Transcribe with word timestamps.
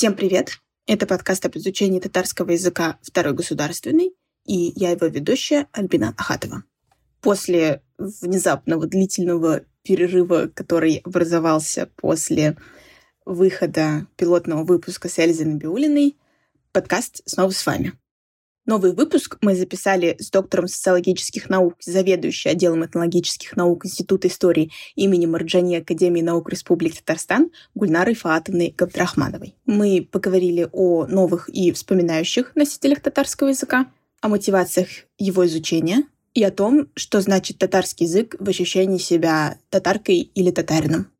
Всем 0.00 0.14
привет! 0.14 0.52
Это 0.86 1.06
подкаст 1.06 1.44
об 1.44 1.58
изучении 1.58 2.00
татарского 2.00 2.52
языка 2.52 2.98
«Второй 3.02 3.34
государственный», 3.34 4.14
и 4.46 4.72
я 4.74 4.92
его 4.92 5.06
ведущая 5.08 5.66
Альбина 5.72 6.14
Ахатова. 6.16 6.64
После 7.20 7.82
внезапного 7.98 8.86
длительного 8.86 9.66
перерыва, 9.82 10.50
который 10.54 11.02
образовался 11.04 11.90
после 11.96 12.56
выхода 13.26 14.06
пилотного 14.16 14.64
выпуска 14.64 15.10
с 15.10 15.18
Эльзой 15.18 15.44
Набиулиной, 15.44 16.16
подкаст 16.72 17.20
снова 17.26 17.50
с 17.50 17.66
вами. 17.66 17.92
Новый 18.70 18.92
выпуск 18.92 19.36
мы 19.40 19.56
записали 19.56 20.14
с 20.20 20.30
доктором 20.30 20.68
социологических 20.68 21.50
наук, 21.50 21.74
заведующей 21.80 22.52
отделом 22.52 22.84
этнологических 22.84 23.56
наук 23.56 23.84
Института 23.84 24.28
истории 24.28 24.70
имени 24.94 25.26
Марджани 25.26 25.74
Академии 25.74 26.22
наук 26.22 26.48
Республики 26.50 26.98
Татарстан 26.98 27.50
Гульнарой 27.74 28.14
Фаатовной 28.14 28.72
Габдрахмановой. 28.78 29.56
Мы 29.66 30.08
поговорили 30.08 30.68
о 30.70 31.06
новых 31.06 31.48
и 31.48 31.72
вспоминающих 31.72 32.54
носителях 32.54 33.00
татарского 33.00 33.48
языка, 33.48 33.90
о 34.20 34.28
мотивациях 34.28 34.86
его 35.18 35.44
изучения 35.46 36.04
и 36.34 36.44
о 36.44 36.52
том, 36.52 36.90
что 36.94 37.20
значит 37.20 37.58
татарский 37.58 38.06
язык 38.06 38.36
в 38.38 38.48
ощущении 38.48 38.98
себя 38.98 39.58
татаркой 39.70 40.18
или 40.18 40.52
татарином. 40.52 41.10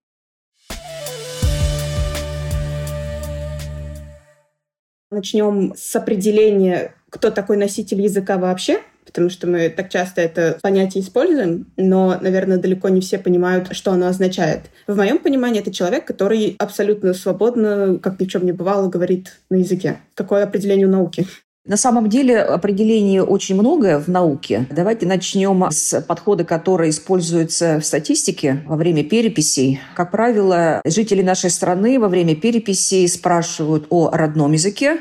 Начнем 5.11 5.75
с 5.77 5.97
определения, 5.97 6.95
кто 7.11 7.31
такой 7.31 7.57
носитель 7.57 8.01
языка 8.01 8.39
вообще, 8.39 8.81
потому 9.05 9.29
что 9.29 9.47
мы 9.47 9.69
так 9.69 9.91
часто 9.91 10.21
это 10.21 10.59
понятие 10.63 11.03
используем, 11.03 11.67
но, 11.77 12.17
наверное, 12.21 12.59
далеко 12.59 12.89
не 12.89 13.01
все 13.01 13.19
понимают, 13.19 13.69
что 13.73 13.93
оно 13.93 14.07
означает. 14.07 14.71
В 14.87 14.97
моем 14.97 15.19
понимании 15.19 15.61
это 15.61 15.73
человек, 15.73 16.05
который 16.05 16.55
абсолютно 16.59 17.13
свободно, 17.13 17.99
как 18.01 18.21
ни 18.21 18.25
в 18.25 18.29
чем 18.29 18.47
не 18.47 18.53
бывало, 18.53 18.89
говорит 18.89 19.41
на 19.51 19.57
языке. 19.57 19.99
Какое 20.15 20.45
определение 20.45 20.87
у 20.87 20.91
науки? 20.91 21.27
На 21.67 21.77
самом 21.77 22.09
деле 22.09 22.41
определений 22.41 23.21
очень 23.21 23.55
много 23.55 24.01
в 24.01 24.09
науке. 24.09 24.67
Давайте 24.71 25.07
начнем 25.07 25.71
с 25.71 26.01
подхода, 26.01 26.43
который 26.45 26.89
используется 26.89 27.79
в 27.81 27.85
статистике 27.85 28.63
во 28.67 28.77
время 28.77 29.05
переписей. 29.05 29.79
Как 29.95 30.11
правило, 30.11 30.81
жители 30.87 31.23
нашей 31.23 31.51
страны 31.51 32.01
во 32.01 32.09
время 32.09 32.35
переписей 32.35 33.07
спрашивают 33.09 33.87
о 33.91 34.11
родном 34.11 34.53
языке, 34.53 35.01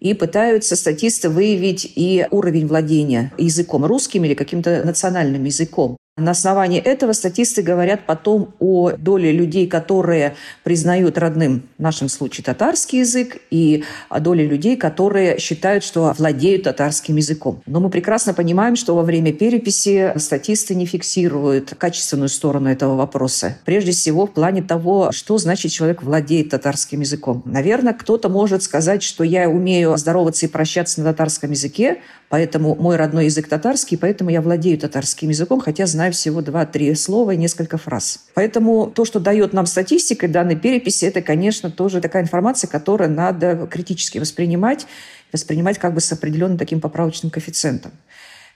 и 0.00 0.14
пытаются 0.14 0.76
статисты 0.76 1.28
выявить 1.28 1.92
и 1.94 2.26
уровень 2.30 2.66
владения 2.66 3.32
языком 3.38 3.84
русским 3.84 4.24
или 4.24 4.34
каким-то 4.34 4.82
национальным 4.84 5.44
языком. 5.44 5.96
На 6.20 6.32
основании 6.32 6.80
этого 6.80 7.12
статисты 7.12 7.62
говорят 7.62 8.04
потом 8.06 8.54
о 8.58 8.92
доле 8.92 9.32
людей, 9.32 9.66
которые 9.66 10.36
признают 10.64 11.16
родным, 11.16 11.62
в 11.78 11.82
нашем 11.82 12.10
случае, 12.10 12.44
татарский 12.44 13.00
язык, 13.00 13.38
и 13.50 13.84
о 14.10 14.20
доле 14.20 14.46
людей, 14.46 14.76
которые 14.76 15.38
считают, 15.38 15.82
что 15.82 16.14
владеют 16.18 16.64
татарским 16.64 17.16
языком. 17.16 17.62
Но 17.64 17.80
мы 17.80 17.88
прекрасно 17.88 18.34
понимаем, 18.34 18.76
что 18.76 18.94
во 18.94 19.02
время 19.02 19.32
переписи 19.32 20.12
статисты 20.16 20.74
не 20.74 20.84
фиксируют 20.84 21.74
качественную 21.78 22.28
сторону 22.28 22.68
этого 22.68 22.96
вопроса. 22.96 23.56
Прежде 23.64 23.92
всего, 23.92 24.26
в 24.26 24.32
плане 24.32 24.62
того, 24.62 25.12
что 25.12 25.38
значит 25.38 25.72
человек 25.72 26.02
владеет 26.02 26.50
татарским 26.50 27.00
языком. 27.00 27.42
Наверное, 27.46 27.94
кто-то 27.94 28.28
может 28.28 28.62
сказать, 28.62 29.02
что 29.02 29.24
я 29.24 29.48
умею 29.48 29.96
здороваться 29.96 30.44
и 30.44 30.48
прощаться 30.50 31.00
на 31.00 31.12
татарском 31.12 31.50
языке, 31.50 32.02
поэтому 32.28 32.74
мой 32.74 32.96
родной 32.96 33.24
язык 33.24 33.48
татарский, 33.48 33.96
поэтому 33.96 34.28
я 34.28 34.42
владею 34.42 34.78
татарским 34.78 35.30
языком, 35.30 35.60
хотя 35.60 35.86
знаю 35.86 36.09
знаю 36.10 36.12
всего 36.12 36.42
два-три 36.42 36.94
слова 36.94 37.32
и 37.32 37.36
несколько 37.36 37.78
фраз. 37.78 38.26
Поэтому 38.34 38.90
то, 38.90 39.04
что 39.04 39.20
дает 39.20 39.52
нам 39.52 39.66
статистика, 39.66 40.28
данные 40.28 40.56
переписи, 40.56 41.06
это, 41.06 41.22
конечно, 41.22 41.70
тоже 41.70 42.00
такая 42.00 42.22
информация, 42.22 42.68
которую 42.68 43.10
надо 43.10 43.68
критически 43.70 44.18
воспринимать, 44.18 44.86
воспринимать 45.32 45.78
как 45.78 45.94
бы 45.94 46.00
с 46.00 46.12
определенным 46.12 46.58
таким 46.58 46.80
поправочным 46.80 47.30
коэффициентом. 47.30 47.92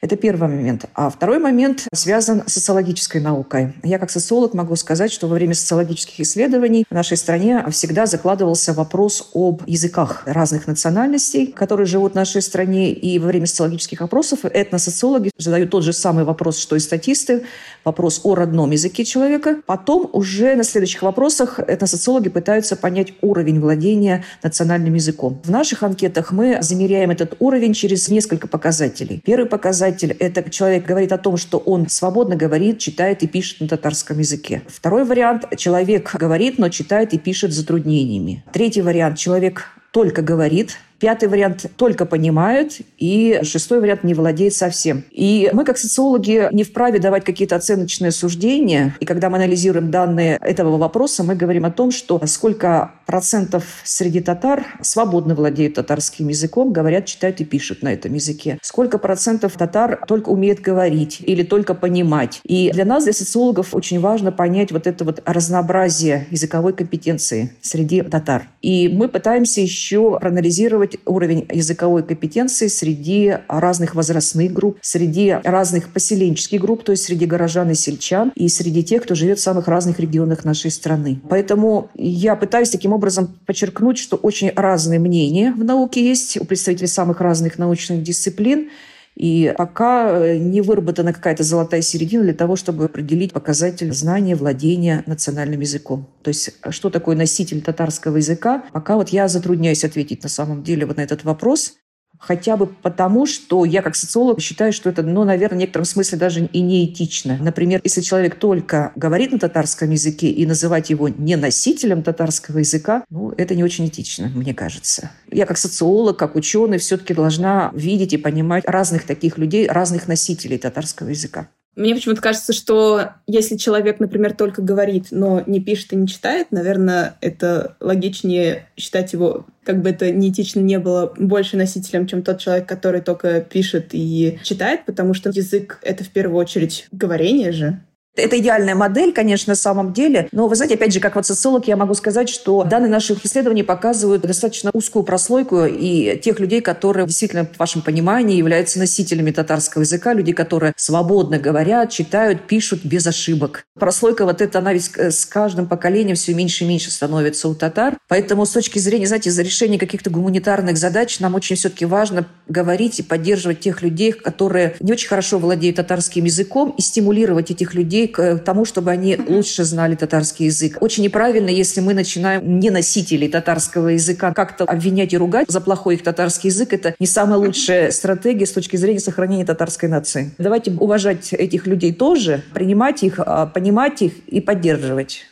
Это 0.05 0.17
первый 0.17 0.51
момент. 0.51 0.85
А 0.95 1.09
второй 1.09 1.39
момент 1.39 1.89
связан 1.95 2.43
с 2.47 2.53
социологической 2.53 3.23
наукой. 3.23 3.73
Я 3.83 3.99
как 3.99 4.11
социолог 4.11 4.53
могу 4.53 4.77
сказать, 4.77 5.11
что 5.11 5.29
во 5.29 5.35
время 5.35 5.55
социологических 5.55 6.21
исследований 6.21 6.85
в 6.91 6.95
нашей 6.95 7.17
стране 7.17 7.65
всегда 7.71 8.05
закладывался 8.05 8.75
вопрос 8.75 9.31
об 9.33 9.63
языках 9.65 10.25
разных 10.27 10.67
национальностей, 10.67 11.47
которые 11.47 11.87
живут 11.87 12.13
в 12.13 12.17
нашей 12.17 12.43
стране. 12.43 12.93
И 12.93 13.19
во 13.19 13.29
время 13.29 13.47
социологических 13.47 14.03
опросов 14.03 14.41
этносоциологи 14.45 15.31
задают 15.39 15.71
тот 15.71 15.85
же 15.85 15.95
самый 15.95 16.25
вопрос, 16.25 16.59
что 16.59 16.77
и 16.77 16.81
статисты, 16.81 17.45
вопрос 17.85 18.21
о 18.25 18.35
родном 18.35 18.71
языке 18.71 19.05
человека. 19.05 19.59
Потом 19.67 20.09
уже 20.13 20.55
на 20.55 20.65
следующих 20.65 21.03
вопросах 21.03 21.61
этносоциологи 21.61 22.29
пытаются 22.29 22.77
понять 22.77 23.13
уровень 23.21 23.61
владения 23.61 24.25
национальным 24.43 24.95
языком. 24.95 25.41
В 25.45 25.51
наших 25.51 25.83
анкетах 25.83 26.33
мы 26.33 26.59
замеряем 26.63 27.11
этот 27.11 27.37
уровень 27.39 27.75
через 27.75 28.09
несколько 28.09 28.49
показателей. 28.49 29.21
Первый 29.25 29.47
показатель 29.47 30.17
это 30.19 30.49
человек 30.51 30.87
говорит 30.87 31.13
о 31.13 31.19
том, 31.19 31.37
что 31.37 31.59
он 31.59 31.89
свободно 31.89 32.37
говорит, 32.37 32.79
читает 32.79 33.23
и 33.23 33.27
пишет 33.27 33.61
на 33.61 33.69
татарском 33.69 34.19
языке. 34.19 34.63
Второй 34.67 35.05
вариант– 35.05 35.45
человек 35.57 36.15
говорит, 36.15 36.59
но 36.59 36.69
читает 36.69 37.13
и 37.13 37.19
пишет 37.19 37.53
с 37.53 37.57
затруднениями. 37.57 38.45
Третий 38.53 38.83
вариант– 38.83 39.19
человек 39.19 39.69
только 39.91 40.23
говорит, 40.23 40.77
Пятый 41.05 41.29
вариант 41.29 41.67
только 41.77 42.07
понимают, 42.07 42.79
и 42.97 43.41
шестой 43.43 43.81
вариант 43.81 44.05
не 44.05 44.15
владеет 44.15 44.55
совсем. 44.55 45.05
И 45.11 45.51
мы, 45.53 45.67
как 45.67 45.77
социологи, 45.77 46.49
не 46.51 46.65
вправе 46.65 46.99
давать 46.99 47.25
какие-то 47.25 47.57
оценочные 47.57 48.11
суждения. 48.11 48.97
И 49.01 49.05
когда 49.05 49.29
мы 49.29 49.37
анализируем 49.37 49.91
данные 49.91 50.39
этого 50.41 50.79
вопроса, 50.79 51.23
мы 51.23 51.35
говорим 51.35 51.67
о 51.67 51.71
том, 51.71 51.91
что 51.91 52.19
сколько 52.25 52.93
процентов 53.05 53.65
среди 53.85 54.21
татар 54.21 54.65
свободно 54.81 55.35
владеют 55.35 55.75
татарским 55.75 56.29
языком, 56.29 56.73
говорят, 56.73 57.05
читают 57.05 57.39
и 57.43 57.45
пишут 57.45 57.83
на 57.83 57.93
этом 57.93 58.15
языке. 58.15 58.57
Сколько 58.63 58.97
процентов 58.97 59.53
татар 59.59 60.01
только 60.09 60.31
умеет 60.31 60.61
говорить 60.61 61.19
или 61.21 61.43
только 61.43 61.75
понимать. 61.75 62.41
И 62.45 62.71
для 62.73 62.87
нас, 62.87 63.05
для 63.05 63.13
социологов, 63.13 63.75
очень 63.75 64.01
важно 64.01 64.33
понять 64.33 64.73
вот 64.73 64.87
это 64.87 65.05
вот 65.05 65.21
разнообразие 65.27 66.27
языковой 66.31 66.73
компетенции 66.73 67.53
среди 67.61 68.01
татар. 68.01 68.49
И 68.63 68.89
мы 68.89 69.09
пытаемся 69.09 69.61
еще 69.61 70.19
проанализировать 70.19 70.94
уровень 71.05 71.47
языковой 71.53 72.03
компетенции 72.03 72.69
среди 72.69 73.37
разных 73.49 73.95
возрастных 73.95 74.53
групп, 74.53 74.79
среди 74.81 75.37
разных 75.43 75.89
поселенческих 75.89 76.61
групп, 76.61 76.85
то 76.85 76.93
есть 76.93 77.05
среди 77.05 77.27
горожан 77.27 77.71
и 77.71 77.75
сельчан, 77.75 78.33
и 78.35 78.49
среди 78.49 78.83
тех, 78.83 79.03
кто 79.03 79.15
живет 79.15 79.39
в 79.39 79.43
самых 79.43 79.69
разных 79.69 80.01
регионах 80.01 80.45
нашей 80.45 80.71
страны. 80.71 81.21
Поэтому 81.29 81.91
я 81.95 82.37
пытаюсь 82.37 82.71
таким 82.71 82.93
образом 82.93 83.35
подчеркнуть, 83.47 83.99
что 83.99 84.17
очень 84.17 84.51
разные 84.55 84.99
мнения 84.99 85.53
в 85.53 85.65
науке 85.65 86.07
есть 86.07 86.41
у 86.41 86.45
представителей 86.45 86.89
самых 86.89 87.21
разных 87.21 87.59
научных 87.59 88.03
дисциплин, 88.03 88.69
и 89.15 89.55
пока 89.57 90.11
э, 90.11 90.39
не 90.39 90.61
выработана 90.61 91.13
какая-то 91.13 91.45
золотая 91.45 91.83
середина 91.83 92.25
для 92.25 92.35
того, 92.35 92.57
чтобы 92.57 92.87
определить 92.87 93.33
показатель 93.33 93.93
знания, 93.93 94.35
владения 94.35 95.05
национальным 95.07 95.61
языком. 95.61 96.09
То 96.23 96.29
есть 96.29 96.55
что 96.71 96.91
такое 96.91 97.17
носитель 97.17 97.63
татарского 97.63 98.17
языка, 98.17 98.65
пока 98.73 98.97
вот 98.97 99.11
я 99.11 99.29
затрудняюсь 99.29 99.85
ответить 99.85 100.23
на 100.23 100.29
самом 100.29 100.63
деле 100.63 100.87
вот 100.87 100.97
на 100.97 101.03
этот 101.03 101.25
вопрос. 101.25 101.75
Хотя 102.19 102.57
бы 102.57 102.67
потому, 102.67 103.27
что 103.27 103.65
я 103.65 103.83
как 103.83 103.97
социолог 103.97 104.41
считаю, 104.41 104.73
что 104.73 104.91
это, 104.91 105.03
ну, 105.03 105.25
наверное, 105.25 105.57
в 105.57 105.61
некотором 105.61 105.85
смысле 105.85 106.19
даже 106.19 106.45
и 106.47 106.61
неэтично. 106.61 107.39
Например, 107.41 107.81
если 107.85 108.01
человек 108.01 108.37
только 108.37 108.93
говорит 108.97 109.33
на 109.33 109.39
татарском 109.39 109.91
языке 109.91 110.29
и 110.29 110.47
называть 110.47 110.91
его 110.91 111.09
не 111.09 111.37
носителем 111.37 112.03
татарского 112.03 112.59
языка, 112.59 113.05
ну, 113.11 113.33
это 113.37 113.55
не 113.55 113.65
очень 113.65 113.87
этично, 113.87 114.29
мне 114.29 114.55
кажется. 114.55 115.11
Я 115.31 115.47
как 115.47 115.59
социолог, 115.59 116.17
как 116.19 116.37
ученый 116.37 116.79
все-таки 116.79 117.15
должна 117.15 117.71
видеть 117.75 118.13
и 118.13 118.19
понимать 118.19 118.65
разных 118.67 119.05
таких 119.05 119.39
людей, 119.39 119.67
разных 119.67 120.09
носителей 120.09 120.59
татарского 120.59 121.09
языка. 121.09 121.49
Мне 121.77 121.95
почему-то 121.95 122.21
кажется, 122.21 122.53
что 122.53 123.11
если 123.27 123.57
человек, 123.57 123.99
например, 123.99 124.35
только 124.35 124.63
говорит, 124.63 125.09
но 125.11 125.43
не 125.47 125.61
пишет 125.61 125.93
и 125.93 125.97
не 125.97 126.07
читает, 126.07 126.49
наверное, 126.51 127.17
это 127.21 127.77
логичнее 127.81 128.69
считать 128.77 129.13
его, 129.13 129.47
как 129.65 129.83
бы 129.83 129.91
это 129.91 130.13
неэтично 130.13 130.61
не 130.61 130.79
было, 130.79 131.13
больше 131.19 131.57
носителем, 131.57 132.07
чем 132.07 132.23
тот 132.23 132.39
человек, 132.39 132.69
который 132.69 133.01
только 133.01 133.41
пишет 133.41 133.89
и 133.93 134.39
читает, 134.43 134.85
потому 134.87 135.15
что 135.15 135.31
язык— 135.31 135.81
это 135.83 136.05
в 136.05 136.11
первую 136.11 136.39
очередь 136.39 136.87
говорение 136.93 137.51
же. 137.51 137.81
Это 138.17 138.39
идеальная 138.39 138.77
модель, 138.77 139.13
конечно, 139.13 139.51
на 139.51 139.57
самом 139.57 139.93
деле. 139.93 140.29
Но, 140.31 140.47
вы 140.47 140.55
знаете, 140.55 140.75
опять 140.77 140.93
же, 140.93 141.01
как 141.01 141.17
вот 141.17 141.27
социолог, 141.27 141.67
я 141.67 141.77
могу 141.77 141.95
сказать, 141.95 142.29
что 142.29 142.63
данные 142.63 142.91
наших 142.91 143.25
исследований 143.25 143.65
показывают 143.65 144.23
достаточно 144.23 144.71
узкую 144.73 145.03
прослойку 145.03 145.65
и 145.65 146.17
тех 146.23 146.39
людей, 146.39 146.61
которые 146.61 147.07
действительно, 147.07 147.45
в 147.45 147.59
вашем 147.59 147.83
понимании, 147.83 148.37
являются 148.37 148.79
носителями 148.79 149.33
татарского 149.33 149.83
языка, 149.83 150.15
люди, 150.15 150.33
которые 150.33 150.75
свободно 150.77 151.39
говорят, 151.39 151.91
читают, 151.91 152.47
пишут 152.47 152.85
без 152.85 153.05
ошибок. 153.07 153.65
Прослойка 153.79 154.25
вот 154.25 154.41
эта, 154.41 154.61
она 154.61 154.73
ведь 154.73 154.93
с 154.97 155.27
каждым 155.27 155.67
поколением 155.67 156.15
все 156.15 156.35
меньше 156.35 156.65
и 156.65 156.69
меньше 156.69 156.93
становится 156.93 157.49
у 157.49 157.55
татар. 157.55 157.99
Поэтому 158.09 158.47
с 158.47 158.51
точки 158.51 158.79
зрения, 158.79 159.09
знаете, 159.09 159.33
за 159.33 159.43
решение 159.43 159.79
каких-то 159.79 160.11
гуманитарных 160.11 160.77
задач 160.77 161.19
нам 161.19 161.35
очень 161.35 161.57
все-таки 161.57 161.85
важно 161.85 162.27
говорить 162.49 163.01
и 163.01 163.03
поддерживать 163.03 163.61
тех 163.61 163.83
людей, 163.83 164.13
которые 164.13 164.77
не 164.79 164.93
очень 164.93 165.09
хорошо 165.09 165.39
владеют 165.41 165.77
татарским 165.77 166.25
языком, 166.25 166.75
и 166.79 166.83
стимулировать 166.83 167.51
этих 167.51 167.75
людей 167.75 168.04
людей 168.05 168.09
к 168.09 168.39
тому, 168.39 168.65
чтобы 168.65 168.91
они 168.91 169.17
лучше 169.17 169.65
знали 169.65 169.95
татарский 169.95 170.47
язык. 170.47 170.79
Очень 170.81 171.05
неправильно, 171.05 171.49
если 171.49 171.81
мы 171.81 171.95
начинаем 171.95 172.59
не 172.59 172.71
носителей 172.71 173.29
татарского 173.29 173.89
языка 173.89 174.33
как-то 174.33 174.65
обвинять 174.65 175.13
и 175.13 175.19
ругать 175.19 175.47
за 175.49 175.61
плохой 175.61 175.97
их 175.97 176.03
татарский 176.03 176.51
язык. 176.51 176.73
Это 176.73 176.95
не 176.99 177.07
самая 177.07 177.39
лучшая 177.39 177.91
стратегия 177.91 178.47
с 178.47 178.53
точки 178.53 178.77
зрения 178.77 179.01
сохранения 179.01 179.45
татарской 179.45 179.89
нации. 179.89 180.31
Давайте 180.39 180.73
уважать 180.73 181.33
этих 181.33 181.67
людей 181.67 181.93
тоже, 181.93 182.43
принимать 182.53 183.03
их, 183.03 183.19
а, 183.19 183.47
понимать 183.47 184.03
их 184.03 184.13
и 184.27 184.41
поддерживать. 184.41 185.25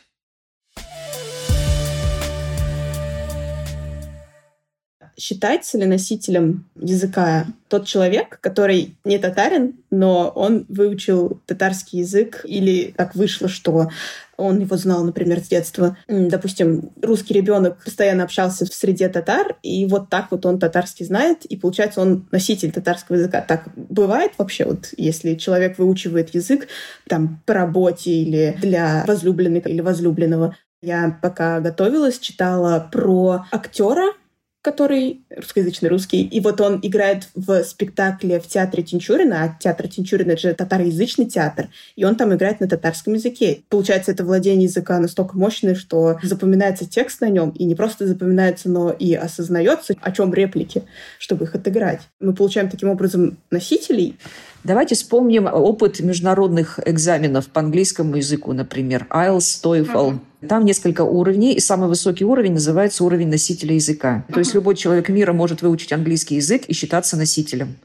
Считается 5.23 5.79
ли 5.79 5.87
носителем 5.87 6.65
языка 6.75 7.47
тот 7.69 7.87
человек, 7.87 8.41
который 8.41 8.97
не 9.05 9.19
татарин, 9.19 9.77
но 9.89 10.33
он 10.35 10.67
выучил 10.69 11.41
татарский 11.47 12.01
язык, 12.01 12.41
или 12.45 12.93
так 12.97 13.15
вышло, 13.15 13.49
что 13.49 13.89
он 14.37 14.59
его 14.59 14.77
знал, 14.77 15.05
например, 15.05 15.39
с 15.39 15.47
детства. 15.47 15.97
Допустим, 16.09 16.91
русский 17.01 17.35
ребенок 17.35 17.85
постоянно 17.85 18.25
общался 18.25 18.67
в 18.67 18.75
среде 18.75 19.09
татар, 19.09 19.57
и 19.63 19.87
вот 19.87 20.11
так 20.11 20.33
вот 20.33 20.45
он 20.45 20.59
татарский 20.59 21.07
знает, 21.07 21.45
и 21.45 21.57
получается 21.57 22.01
он 22.01 22.27
носитель 22.33 22.73
татарского 22.73 23.15
языка. 23.15 23.43
Так 23.43 23.69
бывает 23.77 24.33
вообще, 24.39 24.65
вот 24.65 24.89
если 24.97 25.37
человек 25.37 25.79
выучивает 25.79 26.35
язык 26.35 26.67
там 27.07 27.41
по 27.47 27.55
работе 27.55 28.11
или 28.11 28.57
для 28.61 29.05
возлюбленной 29.07 29.61
или 29.61 29.81
возлюбленного. 29.81 30.57
Я 30.85 31.17
пока 31.23 31.61
готовилась, 31.61 32.19
читала 32.19 32.89
про 32.91 33.47
актера, 33.53 34.15
который 34.63 35.23
русскоязычный 35.37 35.89
русский. 35.89 36.23
И 36.23 36.41
вот 36.41 36.61
он 36.61 36.79
играет 36.83 37.29
в 37.35 37.65
спектакле 37.65 38.39
в 38.39 38.47
театре 38.47 38.85
Тинчурина, 38.85 39.43
а 39.43 39.57
театр 39.59 39.89
Тинчурина— 39.89 40.31
это 40.33 40.41
же 40.41 40.55
татароязычный 40.55 41.27
театр, 41.27 41.69
и 41.97 42.05
он 42.05 42.15
там 42.15 42.33
играет 42.33 42.61
на 42.61 42.69
татарском 42.69 43.15
языке. 43.15 43.63
Получается, 43.69 44.13
это 44.13 44.25
владение 44.25 44.65
языка 44.65 45.01
настолько 45.01 45.37
мощное, 45.37 45.75
что 45.75 46.19
запоминается 46.23 46.89
текст 46.89 47.21
на 47.21 47.29
нем, 47.29 47.51
и 47.51 47.65
не 47.65 47.75
просто 47.75 48.07
запоминается, 48.07 48.71
но 48.71 48.91
и 48.91 49.15
осознается, 49.15 49.95
о 50.01 50.13
чем 50.13 50.33
реплики, 50.33 50.85
чтобы 51.19 51.45
их 51.45 51.55
отыграть. 51.57 52.01
Мы 52.21 52.33
получаем 52.33 52.71
таким 52.71 52.89
образом 52.89 53.39
носителей, 53.51 54.17
Давайте 54.65 54.95
вспомним 54.95 55.47
опыт 55.47 55.99
международных 55.99 56.79
экзаменов 56.87 57.49
по 57.49 57.61
английскому 57.61 58.15
языку, 58.15 58.53
например, 58.53 59.09
IELTS, 59.11 59.61
TOEFL. 59.61 60.21
Там 60.49 60.65
несколько 60.65 61.03
уровней, 61.03 61.55
и 61.55 61.61
самый 61.61 61.89
высокий 61.89 62.25
уровень 62.25 62.55
называется 62.55 63.05
уровень 63.05 63.29
носителя 63.29 63.75
языка. 63.75 64.25
То 64.33 64.41
есть 64.41 64.55
любой 64.55 64.75
человек 64.75 65.09
мира 65.09 65.33
может 65.33 65.63
выучить 65.63 65.93
английский 65.93 66.37
язык 66.37 66.65
и 66.67 66.73
считаться 66.73 67.17
носителем. 67.17 67.77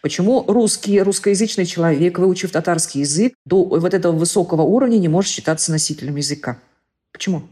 Почему 0.00 0.44
русский, 0.46 1.00
русскоязычный 1.00 1.66
человек, 1.66 2.18
выучив 2.18 2.50
татарский 2.50 3.00
язык, 3.00 3.34
до 3.44 3.64
вот 3.64 3.94
этого 3.94 4.12
высокого 4.12 4.62
уровня 4.62 4.98
не 4.98 5.08
может 5.08 5.30
считаться 5.30 5.72
носителем 5.72 6.16
языка? 6.16 6.58
Почему? 7.10 7.42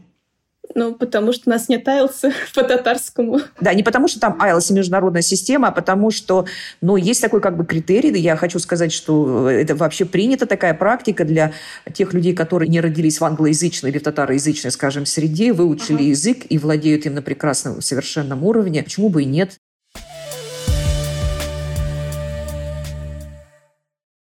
Ну, 0.75 0.95
потому 0.95 1.33
что 1.33 1.43
у 1.47 1.49
нас 1.51 1.69
нет 1.69 1.87
IELTS 1.87 2.33
по 2.55 2.63
татарскому. 2.63 3.39
Да, 3.61 3.73
не 3.73 3.83
потому 3.83 4.07
что 4.07 4.19
там 4.19 4.39
IELTS 4.41 4.73
международная 4.73 5.21
система, 5.21 5.67
а 5.67 5.71
потому 5.71 6.09
что, 6.11 6.45
ну, 6.81 6.95
есть 6.95 7.21
такой 7.21 7.41
как 7.41 7.57
бы 7.57 7.65
критерий. 7.65 8.19
Я 8.19 8.35
хочу 8.35 8.59
сказать, 8.59 8.91
что 8.91 9.49
это 9.49 9.75
вообще 9.75 10.05
принята 10.05 10.45
такая 10.45 10.73
практика 10.73 11.25
для 11.25 11.53
тех 11.93 12.13
людей, 12.13 12.33
которые 12.33 12.69
не 12.69 12.81
родились 12.81 13.19
в 13.19 13.25
англоязычной 13.25 13.91
или 13.91 13.99
в 13.99 14.03
татароязычной, 14.03 14.71
скажем, 14.71 15.05
среде, 15.05 15.53
выучили 15.53 15.99
uh-huh. 15.99 16.09
язык 16.09 16.45
и 16.49 16.57
владеют 16.57 17.05
им 17.05 17.15
на 17.15 17.21
прекрасном 17.21 17.81
совершенном 17.81 18.43
уровне. 18.43 18.83
Почему 18.83 19.09
бы 19.09 19.23
и 19.23 19.25
нет? 19.25 19.57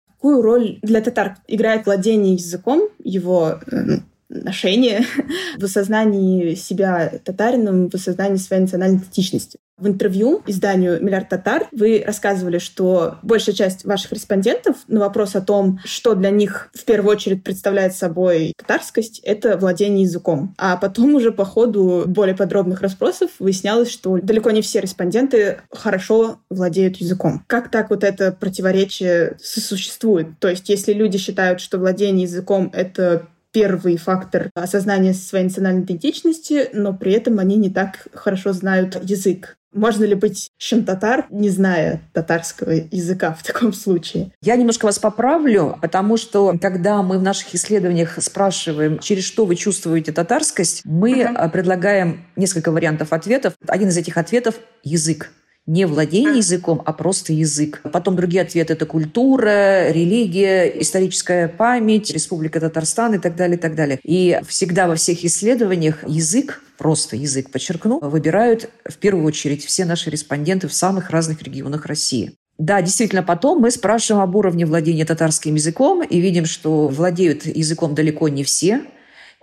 Какую 0.08 0.42
роль 0.42 0.78
для 0.82 1.00
татар 1.00 1.36
играет 1.46 1.86
владение 1.86 2.34
языком, 2.34 2.88
его 3.02 3.60
э, 3.70 3.98
ношение 4.28 5.04
в 5.58 5.64
осознании 5.64 6.54
себя 6.54 7.12
татарином, 7.24 7.90
в 7.90 7.94
осознании 7.94 8.36
своей 8.36 8.62
национальной 8.62 8.98
идентичности. 8.98 9.58
В 9.78 9.86
интервью 9.86 10.42
изданию 10.46 11.02
«Миллиард 11.04 11.28
татар» 11.28 11.68
вы 11.70 12.02
рассказывали, 12.06 12.56
что 12.56 13.18
большая 13.22 13.54
часть 13.54 13.84
ваших 13.84 14.12
респондентов 14.12 14.76
на 14.88 15.00
вопрос 15.00 15.36
о 15.36 15.42
том, 15.42 15.80
что 15.84 16.14
для 16.14 16.30
них 16.30 16.70
в 16.72 16.86
первую 16.86 17.12
очередь 17.12 17.44
представляет 17.44 17.94
собой 17.94 18.54
татарскость, 18.56 19.18
это 19.18 19.58
владение 19.58 20.04
языком. 20.04 20.54
А 20.56 20.78
потом 20.78 21.14
уже 21.14 21.30
по 21.30 21.44
ходу 21.44 22.04
более 22.06 22.34
подробных 22.34 22.80
расспросов 22.80 23.32
выяснялось, 23.38 23.90
что 23.90 24.16
далеко 24.16 24.50
не 24.50 24.62
все 24.62 24.80
респонденты 24.80 25.60
хорошо 25.70 26.38
владеют 26.48 26.96
языком. 26.96 27.44
Как 27.46 27.70
так 27.70 27.90
вот 27.90 28.02
это 28.02 28.32
противоречие 28.32 29.36
сосуществует? 29.42 30.38
То 30.38 30.48
есть 30.48 30.70
если 30.70 30.94
люди 30.94 31.18
считают, 31.18 31.60
что 31.60 31.76
владение 31.76 32.22
языком— 32.22 32.70
это 32.72 33.26
первый 33.56 33.96
фактор 33.96 34.50
осознания 34.54 35.14
своей 35.14 35.44
национальной 35.44 35.80
идентичности, 35.80 36.68
но 36.74 36.92
при 36.92 37.12
этом 37.12 37.38
они 37.38 37.56
не 37.56 37.70
так 37.70 38.06
хорошо 38.12 38.52
знают 38.52 39.02
язык. 39.02 39.56
Можно 39.72 40.04
ли 40.04 40.14
быть 40.14 40.50
чем 40.58 40.84
татар, 40.84 41.24
не 41.30 41.48
зная 41.48 42.02
татарского 42.12 42.72
языка 42.90 43.32
в 43.32 43.42
таком 43.42 43.72
случае? 43.72 44.30
Я 44.42 44.56
немножко 44.56 44.84
вас 44.84 44.98
поправлю, 44.98 45.78
потому 45.80 46.18
что 46.18 46.54
когда 46.60 47.00
мы 47.02 47.18
в 47.18 47.22
наших 47.22 47.54
исследованиях 47.54 48.22
спрашиваем, 48.22 48.98
через 48.98 49.24
что 49.24 49.46
вы 49.46 49.56
чувствуете 49.56 50.12
татарскость, 50.12 50.82
мы 50.84 51.22
uh-huh. 51.22 51.50
предлагаем 51.50 52.26
несколько 52.36 52.70
вариантов 52.70 53.14
ответов. 53.14 53.54
Один 53.66 53.88
из 53.88 53.96
этих 53.96 54.18
ответов— 54.18 54.56
язык 54.84 55.30
не 55.66 55.84
владение 55.84 56.38
языком, 56.38 56.80
а 56.84 56.92
просто 56.92 57.32
язык. 57.32 57.82
Потом 57.92 58.16
другие 58.16 58.42
ответы– 58.42 58.72
это 58.74 58.86
культура, 58.86 59.90
религия, 59.90 60.66
историческая 60.80 61.48
память, 61.48 62.10
Республика 62.12 62.60
Татарстан 62.60 63.14
и 63.14 63.18
так 63.18 63.36
далее, 63.36 63.56
и 63.56 63.60
так 63.60 63.74
далее. 63.74 63.98
И 64.04 64.40
всегда 64.46 64.86
во 64.86 64.94
всех 64.94 65.24
исследованиях 65.24 66.08
язык, 66.08 66.62
просто 66.78 67.16
язык, 67.16 67.50
подчеркну, 67.50 67.98
выбирают 68.00 68.70
в 68.88 68.96
первую 68.96 69.24
очередь 69.26 69.64
все 69.64 69.84
наши 69.84 70.10
респонденты 70.10 70.68
в 70.68 70.74
самых 70.74 71.10
разных 71.10 71.42
регионах 71.42 71.86
России. 71.86 72.34
Да, 72.58 72.80
действительно, 72.80 73.22
потом 73.22 73.60
мы 73.60 73.70
спрашиваем 73.70 74.22
об 74.22 74.34
уровне 74.34 74.64
владения 74.64 75.04
татарским 75.04 75.56
языком 75.56 76.02
и 76.02 76.20
видим, 76.20 76.46
что 76.46 76.88
владеют 76.88 77.44
языком 77.44 77.94
далеко 77.94 78.28
не 78.28 78.44
все. 78.44 78.82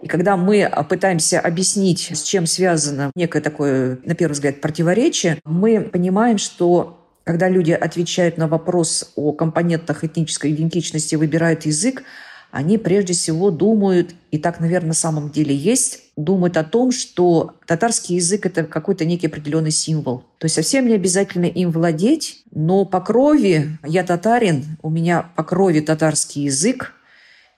И 0.03 0.07
когда 0.09 0.35
мы 0.35 0.69
пытаемся 0.89 1.39
объяснить, 1.39 2.11
с 2.13 2.23
чем 2.23 2.45
связано 2.45 3.09
некое 3.15 3.41
такое, 3.41 3.99
на 4.03 4.15
первый 4.15 4.33
взгляд, 4.33 4.59
противоречие, 4.59 5.39
мы 5.45 5.79
понимаем, 5.79 6.37
что 6.37 6.99
когда 7.23 7.47
люди 7.47 7.71
отвечают 7.71 8.37
на 8.37 8.49
вопрос 8.49 9.13
о 9.15 9.31
компонентах 9.31 10.03
этнической 10.03 10.51
идентичности, 10.51 11.15
выбирают 11.15 11.65
язык, 11.65 12.03
они 12.51 12.77
прежде 12.77 13.13
всего 13.13 13.49
думают, 13.49 14.13
и 14.29 14.37
так, 14.37 14.59
наверное, 14.59 14.89
на 14.89 14.93
самом 14.93 15.31
деле 15.31 15.55
есть, 15.55 16.01
думают 16.17 16.57
о 16.57 16.65
том, 16.65 16.91
что 16.91 17.55
татарский 17.65 18.17
язык— 18.17 18.45
это 18.47 18.65
какой-то 18.65 19.05
некий 19.05 19.27
определенный 19.27 19.71
символ. 19.71 20.25
То 20.37 20.45
есть 20.45 20.55
совсем 20.55 20.85
не 20.85 20.95
обязательно 20.95 21.45
им 21.45 21.71
владеть, 21.71 22.43
но 22.51 22.83
по 22.83 22.99
крови, 22.99 23.79
я 23.85 24.03
татарин, 24.03 24.77
у 24.83 24.89
меня 24.89 25.29
по 25.37 25.43
крови 25.45 25.79
татарский 25.79 26.43
язык, 26.43 26.93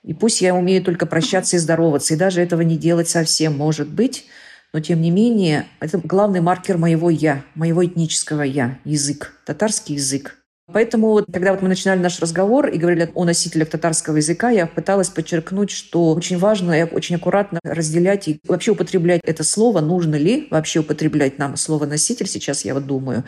и 0.06 0.14
пусть 0.14 0.40
я 0.40 0.54
умею 0.54 0.82
только 0.82 1.04
прощаться 1.04 1.56
и 1.56 1.58
здороваться, 1.58 2.14
и 2.14 2.16
даже 2.16 2.40
этого 2.40 2.62
не 2.62 2.78
делать 2.78 3.08
совсем, 3.08 3.56
может 3.56 3.88
быть, 3.88 4.26
но 4.72 4.80
тем 4.80 5.00
не 5.00 5.10
менее, 5.10 5.66
это 5.80 5.98
главный 5.98 6.40
маркер 6.40 6.78
моего 6.78 7.10
«я», 7.10 7.42
моего 7.54 7.84
этнического 7.84 8.42
«я», 8.42 8.78
язык, 8.84 9.34
татарский 9.44 9.96
язык. 9.96 10.36
Поэтому, 10.72 11.08
вот, 11.08 11.26
когда 11.32 11.52
вот 11.52 11.62
мы 11.62 11.68
начинали 11.68 12.00
наш 12.00 12.20
разговор 12.20 12.66
и 12.66 12.78
говорили 12.78 13.10
о 13.14 13.24
носителях 13.24 13.70
татарского 13.70 14.16
языка, 14.16 14.50
я 14.50 14.66
пыталась 14.66 15.08
подчеркнуть, 15.08 15.70
что 15.70 16.12
очень 16.12 16.38
важно 16.38 16.72
и 16.72 16.82
очень 16.82 17.16
аккуратно 17.16 17.60
разделять 17.62 18.26
и 18.26 18.40
вообще 18.46 18.72
употреблять 18.72 19.20
это 19.24 19.44
слово. 19.44 19.80
Нужно 19.80 20.16
ли 20.16 20.48
вообще 20.50 20.80
употреблять 20.80 21.38
нам 21.38 21.56
слово 21.56 21.86
«носитель» 21.86 22.26
сейчас, 22.26 22.64
я 22.64 22.74
вот 22.74 22.86
думаю. 22.86 23.24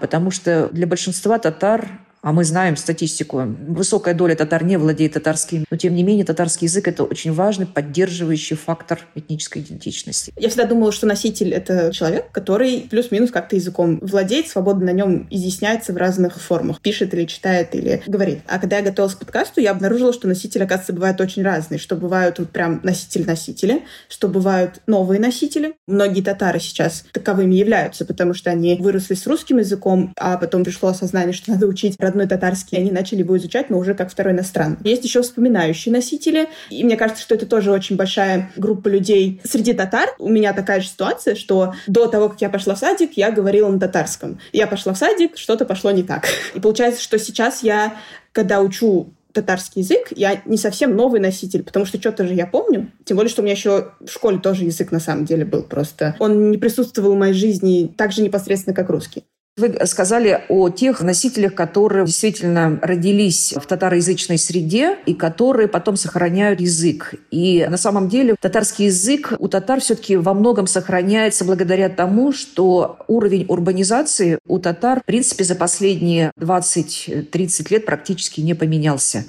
Потому 0.00 0.30
что 0.32 0.68
для 0.72 0.86
большинства 0.86 1.38
татар 1.38 2.00
а 2.22 2.32
мы 2.32 2.44
знаем 2.44 2.76
статистику, 2.76 3.42
высокая 3.68 4.14
доля 4.14 4.34
татар 4.34 4.64
не 4.64 4.76
владеет 4.76 5.14
татарским, 5.14 5.64
но 5.70 5.76
тем 5.76 5.94
не 5.94 6.02
менее 6.02 6.24
татарский 6.24 6.66
язык— 6.66 6.86
это 6.88 7.04
очень 7.04 7.32
важный 7.32 7.66
поддерживающий 7.66 8.56
фактор 8.56 9.00
этнической 9.14 9.62
идентичности. 9.62 10.32
Я 10.36 10.48
всегда 10.48 10.66
думала, 10.66 10.92
что 10.92 11.06
носитель— 11.06 11.52
это 11.54 11.92
человек, 11.92 12.30
который 12.32 12.86
плюс-минус 12.90 13.30
как-то 13.30 13.56
языком 13.56 13.98
владеет, 14.02 14.48
свободно 14.48 14.86
на 14.86 14.92
нем 14.92 15.26
изъясняется 15.30 15.92
в 15.92 15.96
разных 15.96 16.40
формах, 16.40 16.80
пишет 16.80 17.14
или 17.14 17.24
читает 17.24 17.74
или 17.74 18.02
говорит. 18.06 18.40
А 18.46 18.58
когда 18.58 18.78
я 18.78 18.82
готовилась 18.82 19.14
к 19.14 19.20
подкасту, 19.20 19.60
я 19.60 19.70
обнаружила, 19.70 20.12
что 20.12 20.28
носители, 20.28 20.62
оказывается, 20.62 20.92
бывают 20.92 21.20
очень 21.20 21.42
разные, 21.42 21.78
что 21.78 21.96
бывают 21.96 22.38
вот 22.38 22.50
прям 22.50 22.80
носитель-носители, 22.82 23.82
что 24.08 24.28
бывают 24.28 24.80
новые 24.86 25.20
носители. 25.20 25.74
Многие 25.86 26.22
татары 26.22 26.60
сейчас 26.60 27.04
таковыми 27.12 27.54
являются, 27.54 28.04
потому 28.04 28.34
что 28.34 28.50
они 28.50 28.76
выросли 28.80 29.14
с 29.14 29.26
русским 29.26 29.58
языком, 29.58 30.12
а 30.16 30.36
потом 30.36 30.64
пришло 30.64 30.90
осознание, 30.90 31.32
что 31.32 31.52
надо 31.52 31.66
учить 31.66 31.96
родной 32.10 32.26
татарский, 32.26 32.78
они 32.78 32.90
начали 32.90 33.20
его 33.20 33.36
изучать, 33.38 33.70
но 33.70 33.78
уже 33.78 33.94
как 33.94 34.10
второй 34.10 34.34
иностранный. 34.34 34.76
Есть 34.84 35.04
еще 35.04 35.22
вспоминающие 35.22 35.92
носители, 35.92 36.48
и 36.68 36.84
мне 36.84 36.96
кажется, 36.96 37.22
что 37.22 37.34
это 37.34 37.46
тоже 37.46 37.70
очень 37.72 37.96
большая 37.96 38.50
группа 38.56 38.88
людей 38.88 39.40
среди 39.44 39.72
татар. 39.72 40.10
У 40.18 40.28
меня 40.28 40.52
такая 40.52 40.80
же 40.80 40.88
ситуация, 40.88 41.34
что 41.34 41.74
до 41.86 42.06
того, 42.06 42.28
как 42.28 42.40
я 42.40 42.50
пошла 42.50 42.74
в 42.74 42.78
садик, 42.78 43.12
я 43.14 43.30
говорила 43.30 43.68
на 43.68 43.80
татарском. 43.80 44.38
Я 44.52 44.66
пошла 44.66 44.92
в 44.92 44.98
садик, 44.98 45.36
что-то 45.36 45.64
пошло 45.64 45.90
не 45.90 46.02
так. 46.02 46.26
И 46.54 46.60
получается, 46.60 47.02
что 47.02 47.18
сейчас 47.18 47.62
я, 47.62 47.94
когда 48.32 48.60
учу 48.60 49.14
татарский 49.32 49.82
язык, 49.82 50.08
я 50.16 50.42
не 50.44 50.56
совсем 50.56 50.96
новый 50.96 51.20
носитель, 51.20 51.62
потому 51.62 51.86
что 51.86 51.98
что-то 51.98 52.26
же 52.26 52.34
я 52.34 52.46
помню. 52.46 52.90
Тем 53.04 53.16
более, 53.16 53.30
что 53.30 53.42
у 53.42 53.44
меня 53.44 53.54
еще 53.54 53.92
в 54.00 54.10
школе 54.10 54.38
тоже 54.38 54.64
язык 54.64 54.90
на 54.90 55.00
самом 55.00 55.24
деле 55.24 55.44
был 55.44 55.62
просто. 55.62 56.16
Он 56.18 56.50
не 56.50 56.58
присутствовал 56.58 57.14
в 57.14 57.18
моей 57.18 57.34
жизни 57.34 57.92
так 57.96 58.12
же 58.12 58.22
непосредственно, 58.22 58.74
как 58.74 58.90
русский. 58.90 59.24
Вы 59.60 59.76
сказали 59.84 60.42
о 60.48 60.70
тех 60.70 61.02
носителях, 61.02 61.54
которые 61.54 62.06
действительно 62.06 62.78
родились 62.80 63.52
в 63.52 63.66
татароязычной 63.66 64.38
среде 64.38 64.96
и 65.04 65.12
которые 65.12 65.68
потом 65.68 65.96
сохраняют 65.96 66.62
язык. 66.62 67.14
И 67.30 67.66
на 67.68 67.76
самом 67.76 68.08
деле 68.08 68.36
татарский 68.40 68.86
язык 68.86 69.34
у 69.38 69.48
татар 69.48 69.80
все-таки 69.80 70.16
во 70.16 70.32
многом 70.32 70.66
сохраняется 70.66 71.44
благодаря 71.44 71.90
тому, 71.90 72.32
что 72.32 73.00
уровень 73.06 73.44
урбанизации 73.48 74.38
у 74.46 74.58
татар, 74.58 75.00
в 75.02 75.04
принципе, 75.04 75.44
за 75.44 75.56
последние 75.56 76.32
20-30 76.40 77.66
лет 77.70 77.84
практически 77.84 78.40
не 78.40 78.54
поменялся. 78.54 79.26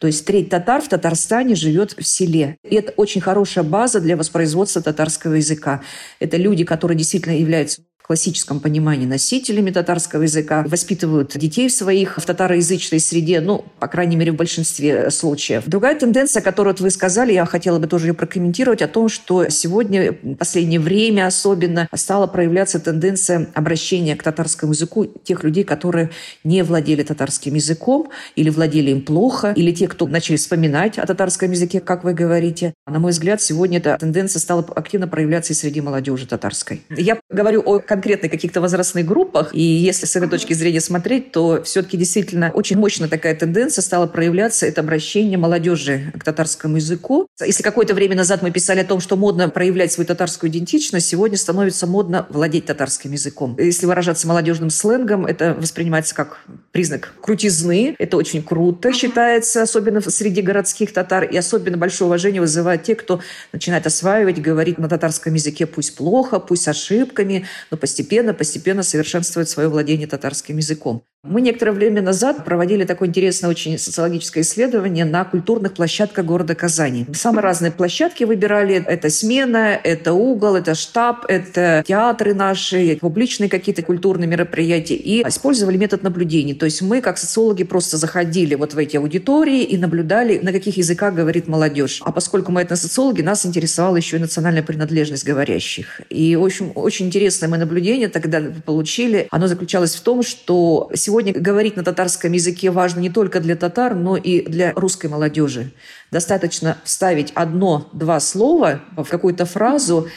То 0.00 0.08
есть 0.08 0.24
треть 0.24 0.48
татар 0.48 0.80
в 0.80 0.88
Татарстане 0.88 1.54
живет 1.54 1.92
в 1.92 2.04
селе. 2.04 2.56
И 2.68 2.74
это 2.74 2.92
очень 2.96 3.20
хорошая 3.20 3.64
база 3.64 4.00
для 4.00 4.16
воспроизводства 4.16 4.82
татарского 4.82 5.34
языка. 5.34 5.82
Это 6.18 6.36
люди, 6.36 6.64
которые 6.64 6.96
действительно 6.96 7.36
являются 7.36 7.82
классическом 8.08 8.58
понимании 8.58 9.04
носителями 9.04 9.70
татарского 9.70 10.22
языка, 10.22 10.64
воспитывают 10.66 11.36
детей 11.36 11.68
своих 11.68 12.16
в 12.16 12.24
татароязычной 12.24 13.00
среде, 13.00 13.42
ну, 13.42 13.66
по 13.78 13.86
крайней 13.86 14.16
мере, 14.16 14.32
в 14.32 14.36
большинстве 14.36 15.10
случаев. 15.10 15.64
Другая 15.66 15.94
тенденция, 15.94 16.40
которую 16.40 16.72
вот 16.72 16.80
вы 16.80 16.90
сказали, 16.90 17.34
я 17.34 17.44
хотела 17.44 17.78
бы 17.78 17.86
тоже 17.86 18.06
ее 18.06 18.14
прокомментировать, 18.14 18.80
о 18.80 18.88
том, 18.88 19.10
что 19.10 19.50
сегодня, 19.50 20.12
в 20.22 20.36
последнее 20.36 20.80
время 20.80 21.26
особенно, 21.26 21.86
стала 21.94 22.26
проявляться 22.26 22.80
тенденция 22.80 23.48
обращения 23.52 24.16
к 24.16 24.22
татарскому 24.22 24.72
языку 24.72 25.04
тех 25.04 25.44
людей, 25.44 25.64
которые 25.64 26.08
не 26.44 26.64
владели 26.64 27.02
татарским 27.02 27.54
языком 27.54 28.08
или 28.36 28.48
владели 28.48 28.90
им 28.90 29.02
плохо, 29.02 29.52
или 29.54 29.70
те, 29.70 29.86
кто 29.86 30.06
начали 30.06 30.36
вспоминать 30.36 30.98
о 30.98 31.06
татарском 31.06 31.50
языке, 31.50 31.80
как 31.80 32.04
вы 32.04 32.14
говорите. 32.14 32.72
На 32.86 33.00
мой 33.00 33.12
взгляд, 33.12 33.42
сегодня 33.42 33.78
эта 33.78 33.98
тенденция 33.98 34.40
стала 34.40 34.64
активно 34.74 35.08
проявляться 35.08 35.52
и 35.52 35.56
среди 35.56 35.82
молодежи 35.82 36.26
татарской. 36.26 36.80
Я 36.88 37.20
говорю 37.28 37.62
о 37.66 37.80
конкретно 37.98 38.28
каких-то 38.28 38.60
возрастных 38.60 39.04
группах. 39.04 39.52
И 39.52 39.60
если 39.60 40.06
с 40.06 40.14
этой 40.14 40.28
точки 40.28 40.52
зрения 40.52 40.80
смотреть, 40.80 41.32
то 41.32 41.62
все-таки 41.64 41.96
действительно 41.96 42.52
очень 42.54 42.78
мощно 42.78 43.08
такая 43.08 43.34
тенденция 43.34 43.82
стала 43.82 44.06
проявляться. 44.06 44.66
Это 44.66 44.82
обращение 44.82 45.36
молодежи 45.36 46.12
к 46.16 46.22
татарскому 46.22 46.76
языку. 46.76 47.26
Если 47.44 47.64
какое-то 47.64 47.94
время 47.94 48.14
назад 48.14 48.42
мы 48.42 48.52
писали 48.52 48.80
о 48.80 48.84
том, 48.84 49.00
что 49.00 49.16
модно 49.16 49.48
проявлять 49.48 49.90
свою 49.90 50.06
татарскую 50.06 50.48
идентичность, 50.48 51.08
сегодня 51.08 51.36
становится 51.36 51.88
модно 51.88 52.26
владеть 52.30 52.66
татарским 52.66 53.10
языком. 53.10 53.56
Если 53.58 53.86
выражаться 53.86 54.28
молодежным 54.28 54.70
сленгом, 54.70 55.26
это 55.26 55.54
воспринимается 55.54 56.14
как 56.14 56.38
признак 56.70 57.14
крутизны. 57.20 57.96
Это 57.98 58.16
очень 58.16 58.44
круто 58.44 58.92
считается, 58.92 59.62
особенно 59.62 60.00
среди 60.02 60.40
городских 60.40 60.92
татар. 60.92 61.24
И 61.24 61.36
особенно 61.36 61.76
большое 61.76 62.06
уважение 62.06 62.40
вызывают 62.40 62.84
те, 62.84 62.94
кто 62.94 63.20
начинает 63.52 63.88
осваивать, 63.88 64.40
говорить 64.40 64.78
на 64.78 64.88
татарском 64.88 65.34
языке, 65.34 65.66
пусть 65.66 65.96
плохо, 65.96 66.38
пусть 66.38 66.62
с 66.62 66.68
ошибками, 66.68 67.46
но 67.72 67.76
постепенно, 67.76 67.87
постепенно 68.34 68.82
совершенствует 68.82 69.48
свое 69.48 69.68
владение 69.68 70.06
татарским 70.06 70.56
языком. 70.56 71.02
Мы 71.24 71.40
некоторое 71.40 71.72
время 71.72 72.00
назад 72.00 72.44
проводили 72.44 72.84
такое 72.84 73.08
интересное 73.08 73.50
очень 73.50 73.76
социологическое 73.76 74.44
исследование 74.44 75.04
на 75.04 75.24
культурных 75.24 75.72
площадках 75.72 76.24
города 76.24 76.54
Казани. 76.54 77.06
Самые 77.12 77.42
разные 77.42 77.72
площадки 77.72 78.22
выбирали. 78.22 78.84
Это 78.86 79.10
смена, 79.10 79.80
это 79.82 80.12
угол, 80.12 80.54
это 80.54 80.76
штаб, 80.76 81.24
это 81.26 81.82
театры 81.84 82.34
наши, 82.34 82.98
публичные 83.00 83.50
какие-то 83.50 83.82
культурные 83.82 84.28
мероприятия. 84.28 84.94
И 84.94 85.26
использовали 85.26 85.76
метод 85.76 86.04
наблюдений. 86.04 86.54
То 86.54 86.66
есть 86.66 86.82
мы, 86.82 87.00
как 87.00 87.18
социологи, 87.18 87.64
просто 87.64 87.96
заходили 87.96 88.54
вот 88.54 88.74
в 88.74 88.78
эти 88.78 88.96
аудитории 88.96 89.64
и 89.64 89.76
наблюдали, 89.76 90.38
на 90.38 90.52
каких 90.52 90.76
языках 90.76 91.14
говорит 91.14 91.48
молодежь. 91.48 92.00
А 92.04 92.12
поскольку 92.12 92.52
мы 92.52 92.60
это 92.60 92.76
социологи, 92.76 93.22
нас 93.22 93.44
интересовала 93.44 93.96
еще 93.96 94.18
и 94.18 94.20
национальная 94.20 94.62
принадлежность 94.62 95.24
говорящих. 95.24 96.00
И, 96.10 96.36
в 96.36 96.44
общем, 96.44 96.70
очень 96.76 97.06
интересное 97.06 97.48
мы 97.48 97.58
наблюдение 97.58 98.06
тогда 98.06 98.40
получили. 98.64 99.26
Оно 99.32 99.48
заключалось 99.48 99.96
в 99.96 100.00
том, 100.02 100.22
что 100.22 100.88
Сегодня 101.08 101.32
говорить 101.32 101.74
на 101.74 101.82
татарском 101.82 102.32
языке 102.32 102.70
важно 102.70 103.00
не 103.00 103.08
только 103.08 103.40
для 103.40 103.56
татар, 103.56 103.94
но 103.94 104.18
и 104.18 104.42
для 104.42 104.74
русской 104.74 105.06
молодежи. 105.06 105.72
Достаточно 106.10 106.76
вставить 106.84 107.32
одно-два 107.34 108.20
слова 108.20 108.82
в 108.94 109.06
какую-то 109.06 109.46
фразу, 109.46 110.08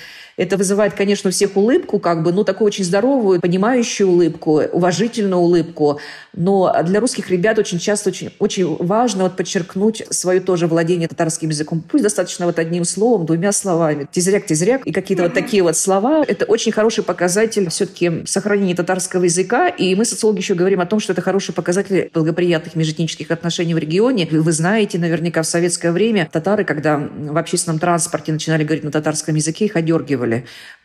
это 0.42 0.58
вызывает, 0.58 0.96
конечно, 0.96 1.28
у 1.28 1.32
всех 1.32 1.56
улыбку, 1.56 2.00
как 2.00 2.24
бы, 2.24 2.34
ну, 2.34 2.44
такую 2.44 2.66
очень 2.66 2.84
здоровую, 2.84 3.40
понимающую 3.40 4.10
улыбку, 4.10 4.64
уважительную 4.72 5.40
улыбку. 5.40 6.00
Но 6.34 6.74
для 6.84 7.00
русских 7.00 7.30
ребят 7.30 7.60
очень 7.60 7.78
часто 7.78 8.10
очень, 8.10 8.32
очень 8.40 8.76
важно 8.78 9.24
вот 9.24 9.36
подчеркнуть 9.36 10.04
свое 10.10 10.40
тоже 10.40 10.66
владение 10.66 11.08
татарским 11.08 11.50
языком. 11.50 11.84
Пусть 11.88 12.04
достаточно 12.04 12.48
вот 12.48 12.58
одним 12.58 12.86
словом, 12.86 13.28
двумя 13.28 13.52
словами. 13.52 14.08
Тизряк, 14.12 14.48
тизряк 14.48 14.88
и 14.88 14.92
какие-то 14.92 15.24
вот 15.24 15.34
такие 15.36 15.62
вот 15.62 15.78
слова. 15.78 16.24
Это 16.28 16.46
очень 16.46 16.72
хороший 16.72 17.04
показатель 17.04 17.70
все-таки 17.70 18.26
сохранения 18.26 18.74
татарского 18.74 19.26
языка. 19.26 19.68
И 19.68 19.94
мы, 19.94 20.06
социологи, 20.06 20.40
еще 20.40 20.56
говорим 20.56 20.80
о 20.80 20.88
том, 20.88 21.00
что 21.00 21.14
это 21.14 21.22
хороший 21.22 21.54
показатель 21.54 22.10
благоприятных 22.14 22.76
межэтнических 22.76 23.30
отношений 23.30 23.76
в 23.76 23.78
регионе. 23.78 24.28
Вы 24.32 24.52
знаете, 24.52 24.98
наверняка 24.98 25.44
в 25.44 25.46
советское 25.46 25.92
время 25.92 26.28
татары, 26.32 26.64
когда 26.64 26.98
в 26.98 27.38
общественном 27.38 27.78
транспорте 27.78 28.32
начинали 28.32 28.64
говорить 28.64 28.84
на 28.84 28.92
татарском 28.92 29.36
языке, 29.36 29.66
их 29.66 29.76
одергивали. 29.76 30.31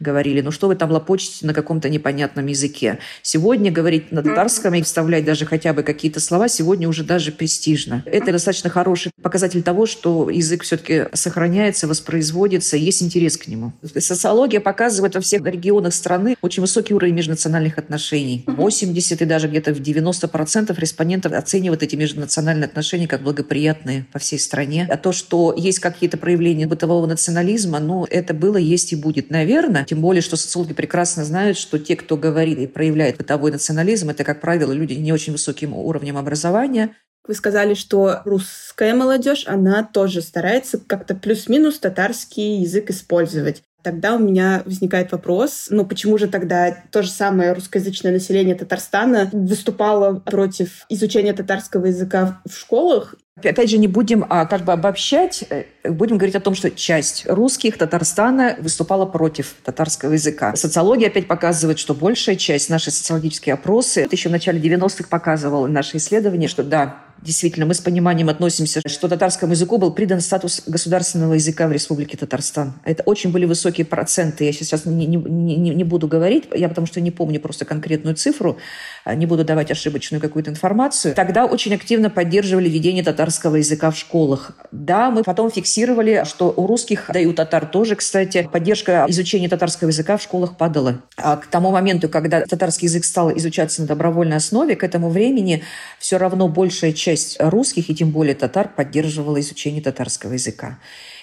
Говорили, 0.01 0.41
ну 0.41 0.51
что 0.51 0.67
вы 0.67 0.75
там 0.75 0.91
лопочете 0.91 1.47
на 1.47 1.55
каком-то 1.55 1.89
непонятном 1.89 2.47
языке. 2.47 2.99
Сегодня 3.23 3.71
говорить 3.71 4.13
на 4.13 4.23
татарском 4.23 4.75
и 4.75 4.83
вставлять 4.83 5.25
даже 5.25 5.37
даже 5.37 5.45
хотя 5.45 5.75
бы 5.75 5.83
какие-то 5.83 6.19
слова, 6.19 6.49
сегодня 6.49 6.89
уже 6.89 7.05
даже 7.05 7.31
престижно. 7.31 8.03
Это 8.07 8.33
достаточно 8.33 8.71
хороший 8.71 9.13
показатель 9.23 9.63
того, 9.63 9.85
что 9.85 10.31
язык 10.31 10.63
все-таки 10.63 11.09
сохраняется, 11.13 11.87
воспроизводится, 11.87 12.79
есть 12.79 13.03
интерес 13.03 13.37
к 13.37 13.47
нему. 13.47 13.75
Социология 13.99 14.61
показывает 14.61 15.15
во 15.15 15.21
всех 15.21 15.45
регионах 15.45 15.93
страны 15.93 16.37
очень 16.41 16.63
высокий 16.63 16.95
уровень 16.95 17.15
межнациональных 17.15 17.77
отношений. 17.77 18.45
80 18.47 19.21
и 19.21 19.25
даже 19.27 19.49
где-то 19.49 19.75
в 19.75 19.81
90% 19.81 20.75
респондентов 20.81 21.33
оценивают 21.33 21.83
эти 21.83 21.97
межнациональные 21.97 22.65
отношения 22.65 23.07
как 23.07 23.23
благоприятные 23.23 24.07
по 24.13 24.19
всей 24.19 24.39
стране. 24.39 24.89
А 24.91 24.97
то, 24.97 25.13
что 25.13 25.55
есть 25.55 25.81
какие-то 25.81 26.17
проявления 26.17 26.67
бытового 26.67 27.05
национализма, 27.07 27.79
ну, 27.79 28.07
это 28.09 28.33
было, 28.33 28.57
есть 28.57 28.95
и 28.95 28.97
будет, 28.97 29.29
наверное. 29.37 29.85
Тем 29.85 30.01
более, 30.01 30.23
что 30.23 30.37
социологи 30.37 30.73
прекрасно 30.73 31.25
знают, 31.25 31.59
что 31.59 31.79
те, 31.79 31.97
кто 31.97 32.17
говорит 32.17 32.59
и 32.59 32.67
проявляет 32.67 33.19
бытовой 33.19 33.53
национализм, 33.53 34.11
это, 34.11 34.25
как 34.25 34.41
правило, 34.41 34.73
люди 34.73 34.95
не 34.95 35.13
очень 35.13 35.33
высоким 35.33 35.75
уровнем 35.75 36.17
образования. 36.17 36.95
Вы 37.27 37.35
сказали, 37.35 37.75
что 37.75 38.23
русская 38.25 38.95
молодежь, 38.95 39.45
она 39.47 39.83
тоже 39.83 40.23
старается 40.23 40.79
как-то 40.79 41.15
плюс-минус 41.15 41.79
татарский 41.79 42.61
язык 42.61 42.91
использовать. 42.91 43.63
Тогда 43.87 44.17
у 44.17 44.19
меня 44.19 44.63
возникает 44.65 45.13
вопрос, 45.13 45.69
ну 45.71 45.87
почему 45.87 46.19
же 46.19 46.27
тогда 46.27 46.77
то 46.91 47.05
же 47.05 47.09
самое 47.09 47.53
русскоязычное 47.53 48.11
население 48.11 48.57
Татарстана 48.57 49.31
выступало 49.33 50.19
против 50.19 50.85
изучения 50.89 51.33
татарского 51.33 51.87
языка 51.87 52.41
в 52.45 52.59
школах 52.59 53.15
Опять 53.37 53.71
же, 53.71 53.77
не 53.77 53.87
будем 53.87 54.25
а, 54.31 54.47
как 54.47 54.65
бы 54.65 54.73
обобщать, 54.73 55.45
э, 55.51 55.65
будем 55.85 56.17
говорить 56.17 56.35
о 56.37 56.41
том, 56.41 56.55
что 56.55 56.71
часть 56.71 57.27
русских 57.29 57.77
Татарстана 57.77 58.57
выступала 58.59 59.05
против 59.05 59.55
татарского 59.63 60.15
языка. 60.15 60.57
Социология 60.57 61.09
опять 61.09 61.29
показывает, 61.29 61.79
что 61.79 61.95
большая 61.95 62.37
часть, 62.37 62.71
наши 62.71 62.91
социологические 62.91 63.53
опросы, 63.53 64.09
еще 64.11 64.31
в 64.31 64.33
начале 64.33 64.59
90-х 64.59 65.09
показывало 65.11 65.67
наше 65.67 65.99
исследование, 65.99 66.49
что 66.49 66.65
да, 66.65 66.97
действительно, 67.27 67.67
мы 67.67 67.75
с 67.75 67.81
пониманием 67.81 68.29
относимся, 68.29 68.81
что 68.87 69.09
татарскому 69.09 69.53
языку 69.53 69.77
был 69.77 69.93
придан 69.93 70.21
статус 70.21 70.63
государственного 70.67 71.35
языка 71.35 71.67
в 71.67 71.73
Республике 71.73 72.17
Татарстан. 72.17 72.75
Это 72.85 73.03
очень 73.03 73.33
были 73.33 73.45
высокие 73.45 73.85
проценты. 73.85 74.45
Я 74.45 74.53
сейчас 74.53 74.87
не, 74.87 75.07
не, 75.07 75.17
не, 75.17 75.71
не 75.71 75.85
буду 75.85 76.07
говорить, 76.07 76.45
я 76.55 76.69
потому 76.69 76.87
что 76.87 77.01
не 77.01 77.11
помню 77.11 77.41
просто 77.41 77.65
конкретную 77.65 78.17
цифру, 78.17 78.59
а, 79.05 79.15
не 79.15 79.27
буду 79.27 79.45
давать 79.45 79.71
ошибочную 79.71 80.21
какую-то 80.21 80.51
информацию. 80.51 81.15
Тогда 81.15 81.45
очень 81.45 81.75
активно 81.75 82.09
поддерживали 82.09 82.69
введение 82.69 83.03
татарского 83.03 83.57
языка 83.57 83.91
в 83.91 83.99
школах. 83.99 84.53
Да, 84.71 85.11
мы 85.11 85.25
потом 85.25 85.51
фиксировали, 85.51 86.23
что 86.25 86.55
у 86.57 86.67
русских, 86.67 87.11
да 87.13 87.19
и 87.19 87.27
у 87.27 87.33
татар 87.33 87.67
тоже, 87.67 87.97
кстати, 87.97 88.49
поддержка 88.51 89.05
изучения 89.09 89.49
татарского 89.49 89.89
языка 89.89 90.17
в 90.17 90.23
школах 90.23 90.57
падала. 90.57 91.03
А 91.17 91.37
к 91.37 91.47
тому 91.47 91.71
моменту, 91.73 92.09
когда 92.09 92.43
татарский 92.43 92.87
язык 92.87 93.05
стал 93.05 93.37
изучаться 93.37 93.83
на 93.83 93.89
добровольной 93.89 94.37
основе, 94.37 94.77
к 94.77 94.85
этому 94.85 95.11
времени 95.11 95.65
все 95.99 96.19
равно 96.19 96.49
большая 96.49 96.93
часть 96.93 97.16
часть 97.17 97.37
русских, 97.41 97.89
и 97.91 97.95
тем 97.95 98.11
более 98.11 98.35
татар, 98.35 98.69
поддерживала 98.69 99.41
изучение 99.41 99.83
татарского 99.83 100.35
языка. 100.35 100.79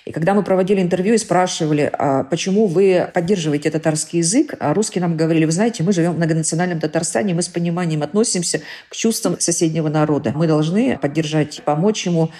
И 0.06 0.12
когда 0.12 0.34
мы 0.34 0.44
проводили 0.44 0.82
интервью 0.82 1.14
и 1.14 1.18
спрашивали, 1.18 1.90
а 1.94 2.26
почему 2.26 2.68
вы 2.68 3.10
поддерживаете 3.14 3.72
татарский 3.72 4.20
язык, 4.20 4.56
а 4.60 4.74
русские 4.74 5.02
нам 5.02 5.16
говорили, 5.16 5.46
вы 5.46 5.52
знаете, 5.52 5.84
мы 5.84 5.94
живем 5.94 6.14
в 6.14 6.18
многонациональном 6.18 6.82
Татарстане, 6.82 7.34
мы 7.34 7.42
с 7.42 7.48
пониманием 7.48 8.04
относимся 8.04 8.62
к 8.90 8.96
чувствам 8.96 9.40
соседнего 9.40 9.88
народа. 9.88 10.34
Мы 10.36 10.48
должны 10.48 10.98
поддержать, 10.98 11.62
помочь 11.64 12.06
ему 12.06 12.32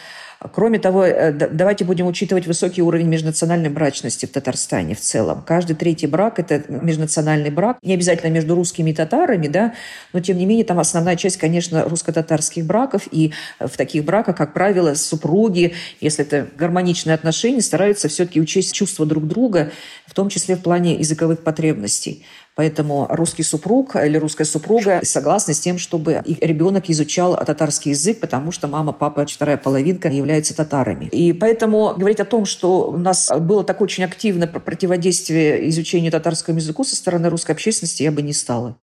Кроме 0.52 0.80
того, 0.80 1.06
э, 1.06 1.32
давайте 1.32 1.86
будем 1.86 2.08
учитывать 2.08 2.48
высокий 2.48 2.82
уровень 2.82 3.08
межнациональной 3.08 3.70
брачности 3.70 4.26
в 4.26 4.32
Татарстане 4.32 4.96
в 4.96 5.00
целом. 5.00 5.44
Каждый 5.46 5.76
третий 5.76 6.08
брак– 6.08 6.38
это 6.40 6.64
межнациональный 6.68 7.50
брак. 7.50 7.78
Не 7.82 7.94
обязательно 7.94 8.30
между 8.30 8.56
русскими 8.56 8.92
и 8.92 8.94
татарами, 8.94 9.48
да, 9.48 9.74
но 10.12 10.20
тем 10.20 10.38
не 10.38 10.46
менее 10.46 10.66
там 10.66 10.80
основная 10.80 11.16
часть, 11.16 11.38
конечно, 11.38 11.84
русско-татарских 11.84 12.66
браков. 12.66 13.08
И 13.12 13.32
в 13.60 13.78
таких 13.78 14.04
браках, 14.04 14.36
как 14.36 14.54
правило, 14.54 14.94
супруги, 14.96 15.74
если 16.02 16.26
это 16.26 16.48
гармоничные 16.58 17.14
отношения, 17.14 17.62
стараются 17.62 18.08
все-таки 18.08 18.42
учесть 18.42 18.74
чувства 18.74 19.06
друг 19.06 19.28
друга, 19.28 19.72
в 20.06 20.14
том 20.14 20.30
числе 20.30 20.56
в 20.56 20.62
плане 20.62 20.96
языковых 20.96 21.44
потребностей. 21.44 22.26
Поэтому 22.56 23.08
русский 23.10 23.44
супруг 23.44 23.96
или 23.96 24.18
русская 24.18 24.46
супруга 24.46 25.00
согласны 25.04 25.54
с 25.54 25.60
тем, 25.60 25.78
чтобы 25.78 26.22
ребенок 26.26 26.90
изучал 26.90 27.36
татарский 27.36 27.92
язык, 27.92 28.20
потому 28.20 28.52
что 28.52 28.68
мама, 28.68 28.94
папа, 28.94 29.26
вторая 29.26 29.58
половинка 29.58 30.10
являются 30.10 30.56
татарами. 30.56 31.06
И 31.06 31.34
поэтому 31.34 31.94
говорить 31.98 32.20
о 32.20 32.26
том, 32.26 32.46
что 32.46 32.90
у 32.90 32.98
нас 32.98 33.32
было 33.40 33.64
такое 33.64 33.88
очень 33.88 34.04
активное 34.04 34.48
противодействие 34.48 35.70
изучению 35.70 36.12
татарскому 36.12 36.60
языку 36.60 36.84
со 36.84 36.96
стороны 36.96 37.30
русской 37.30 37.52
общественности, 37.52 38.04
я 38.04 38.12
бы 38.12 38.22
не 38.22 38.34
стала. 38.34 38.78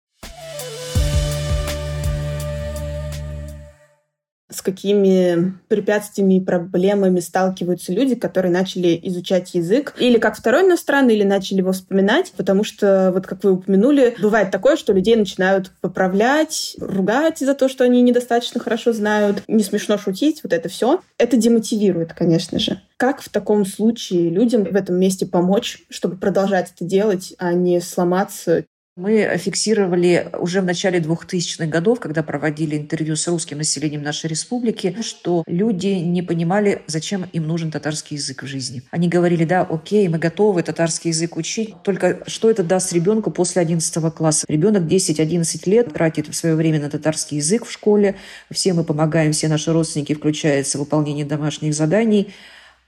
С 4.50 4.62
какими 4.62 5.54
препятствиями 5.68 6.38
и 6.38 6.40
проблемами 6.40 7.20
сталкиваются 7.20 7.92
люди, 7.92 8.14
которые 8.14 8.52
начали 8.52 8.98
изучать 9.04 9.54
язык 9.54 9.94
или 9.98 10.18
как 10.18 10.36
второй 10.36 10.64
иностранный, 10.64 11.14
или 11.14 11.24
начали 11.24 11.58
его 11.58 11.72
вспоминать, 11.72 12.32
потому 12.36 12.64
что, 12.64 13.10
вот 13.12 13.26
как 13.26 13.44
вы 13.44 13.52
упомянули, 13.52 14.16
бывает 14.20 14.50
такое, 14.50 14.76
что 14.76 14.92
людей 14.92 15.16
начинают 15.16 15.70
поправлять, 15.80 16.76
ругать 16.80 17.38
за 17.38 17.54
то, 17.54 17.68
что 17.68 17.84
они 17.84 18.00
недостаточно 18.02 18.60
хорошо 18.60 18.92
знают, 18.92 19.42
не 19.48 19.62
смешно 19.62 19.98
шутить, 19.98 20.42
вот 20.42 20.52
это 20.52 20.68
все. 20.68 21.00
Это 21.18 21.36
демотивирует, 21.36 22.14
конечно 22.14 22.58
же. 22.58 22.80
Как 22.96 23.20
в 23.20 23.28
таком 23.28 23.66
случае 23.66 24.30
людям 24.30 24.64
в 24.64 24.74
этом 24.74 24.96
месте 24.96 25.26
помочь, 25.26 25.84
чтобы 25.90 26.16
продолжать 26.16 26.72
это 26.74 26.84
делать, 26.84 27.34
а 27.38 27.52
не 27.52 27.80
сломаться 27.80 28.64
мы 28.98 29.38
фиксировали 29.38 30.28
уже 30.40 30.60
в 30.60 30.64
начале 30.64 30.98
2000-х 30.98 31.66
годов, 31.66 32.00
когда 32.00 32.24
проводили 32.24 32.76
интервью 32.76 33.14
с 33.14 33.28
русским 33.28 33.58
населением 33.58 34.02
нашей 34.02 34.28
республики, 34.28 34.96
что 35.02 35.44
люди 35.46 35.86
не 35.86 36.20
понимали, 36.20 36.82
зачем 36.88 37.24
им 37.32 37.46
нужен 37.46 37.70
татарский 37.70 38.16
язык 38.16 38.42
в 38.42 38.46
жизни. 38.46 38.82
Они 38.90 39.08
говорили, 39.08 39.44
да, 39.44 39.62
окей, 39.62 40.08
мы 40.08 40.18
готовы 40.18 40.64
татарский 40.64 41.10
язык 41.10 41.36
учить, 41.36 41.74
только 41.84 42.24
что 42.26 42.50
это 42.50 42.64
даст 42.64 42.92
ребенку 42.92 43.30
после 43.30 43.62
11 43.62 44.12
класса? 44.12 44.46
Ребенок 44.48 44.82
10-11 44.82 45.70
лет 45.70 45.92
тратит 45.94 46.34
свое 46.34 46.56
время 46.56 46.80
на 46.80 46.90
татарский 46.90 47.36
язык 47.36 47.66
в 47.66 47.70
школе, 47.70 48.16
все 48.50 48.72
мы 48.72 48.82
помогаем, 48.82 49.30
все 49.30 49.46
наши 49.46 49.72
родственники 49.72 50.12
включаются 50.12 50.76
в 50.76 50.80
выполнение 50.80 51.24
домашних 51.24 51.72
заданий, 51.72 52.34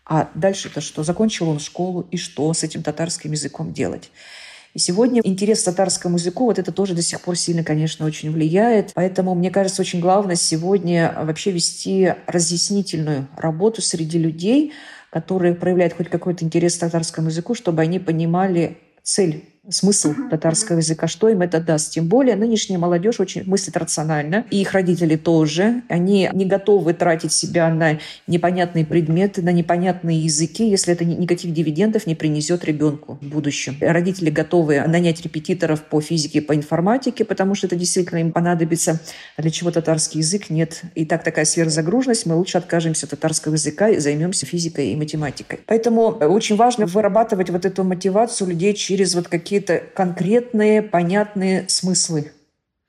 а 0.04 0.28
дальше-то 0.34 0.80
что? 0.80 1.04
Закончил 1.04 1.48
он 1.48 1.60
школу, 1.60 2.08
и 2.10 2.16
что 2.16 2.52
с 2.52 2.64
этим 2.64 2.82
татарским 2.82 3.30
языком 3.30 3.72
делать? 3.72 4.10
И 4.74 4.78
сегодня 4.78 5.20
интерес 5.24 5.62
к 5.62 5.64
татарскому 5.64 6.16
языку, 6.16 6.44
вот 6.44 6.58
это 6.58 6.70
тоже 6.70 6.94
до 6.94 7.02
сих 7.02 7.20
пор 7.20 7.36
сильно, 7.36 7.64
конечно, 7.64 8.06
очень 8.06 8.30
влияет. 8.30 8.92
Поэтому, 8.94 9.34
мне 9.34 9.50
кажется, 9.50 9.82
очень 9.82 10.00
главное 10.00 10.36
сегодня 10.36 11.12
вообще 11.24 11.50
вести 11.50 12.14
разъяснительную 12.26 13.28
работу 13.36 13.82
среди 13.82 14.18
людей, 14.18 14.72
которые 15.10 15.54
проявляют 15.54 15.94
хоть 15.94 16.08
какой-то 16.08 16.44
интерес 16.44 16.76
к 16.76 16.80
татарскому 16.80 17.28
языку, 17.28 17.54
чтобы 17.54 17.82
они 17.82 17.98
понимали 17.98 18.78
цель 19.02 19.44
смысл 19.70 20.14
татарского 20.30 20.78
языка, 20.78 21.06
что 21.06 21.28
им 21.28 21.42
это 21.42 21.60
даст. 21.60 21.92
Тем 21.92 22.06
более 22.06 22.36
нынешняя 22.36 22.78
молодежь 22.78 23.20
очень 23.20 23.44
мыслит 23.44 23.76
рационально, 23.76 24.44
и 24.50 24.60
их 24.60 24.72
родители 24.72 25.16
тоже. 25.16 25.82
Они 25.88 26.28
не 26.32 26.44
готовы 26.44 26.94
тратить 26.94 27.32
себя 27.32 27.68
на 27.68 27.98
непонятные 28.26 28.84
предметы, 28.84 29.42
на 29.42 29.52
непонятные 29.52 30.20
языки, 30.20 30.68
если 30.68 30.92
это 30.92 31.04
никаких 31.04 31.52
дивидендов 31.52 32.06
не 32.06 32.14
принесет 32.14 32.64
ребенку 32.64 33.18
в 33.20 33.26
будущем. 33.26 33.76
Родители 33.80 34.30
готовы 34.30 34.80
нанять 34.86 35.22
репетиторов 35.22 35.82
по 35.82 36.00
физике, 36.00 36.42
по 36.42 36.54
информатике, 36.54 37.24
потому 37.24 37.54
что 37.54 37.66
это 37.66 37.76
действительно 37.76 38.18
им 38.18 38.32
понадобится. 38.32 39.00
А 39.36 39.42
для 39.42 39.50
чего 39.50 39.70
татарский 39.70 40.18
язык 40.18 40.50
нет. 40.50 40.82
И 40.94 41.04
так 41.04 41.22
такая 41.24 41.44
сверхзагруженность, 41.44 42.26
мы 42.26 42.34
лучше 42.34 42.58
откажемся 42.58 43.06
от 43.06 43.10
татарского 43.10 43.54
языка 43.54 43.88
и 43.88 43.98
займемся 43.98 44.46
физикой 44.46 44.88
и 44.88 44.96
математикой. 44.96 45.60
Поэтому 45.66 46.08
очень 46.08 46.56
важно 46.56 46.86
вырабатывать 46.86 47.50
вот 47.50 47.64
эту 47.64 47.84
мотивацию 47.84 48.48
людей 48.48 48.74
через 48.74 49.14
вот 49.14 49.28
какие 49.28 49.59
какие-то 49.60 49.84
конкретные, 49.94 50.82
понятные 50.82 51.68
смыслы 51.68 52.32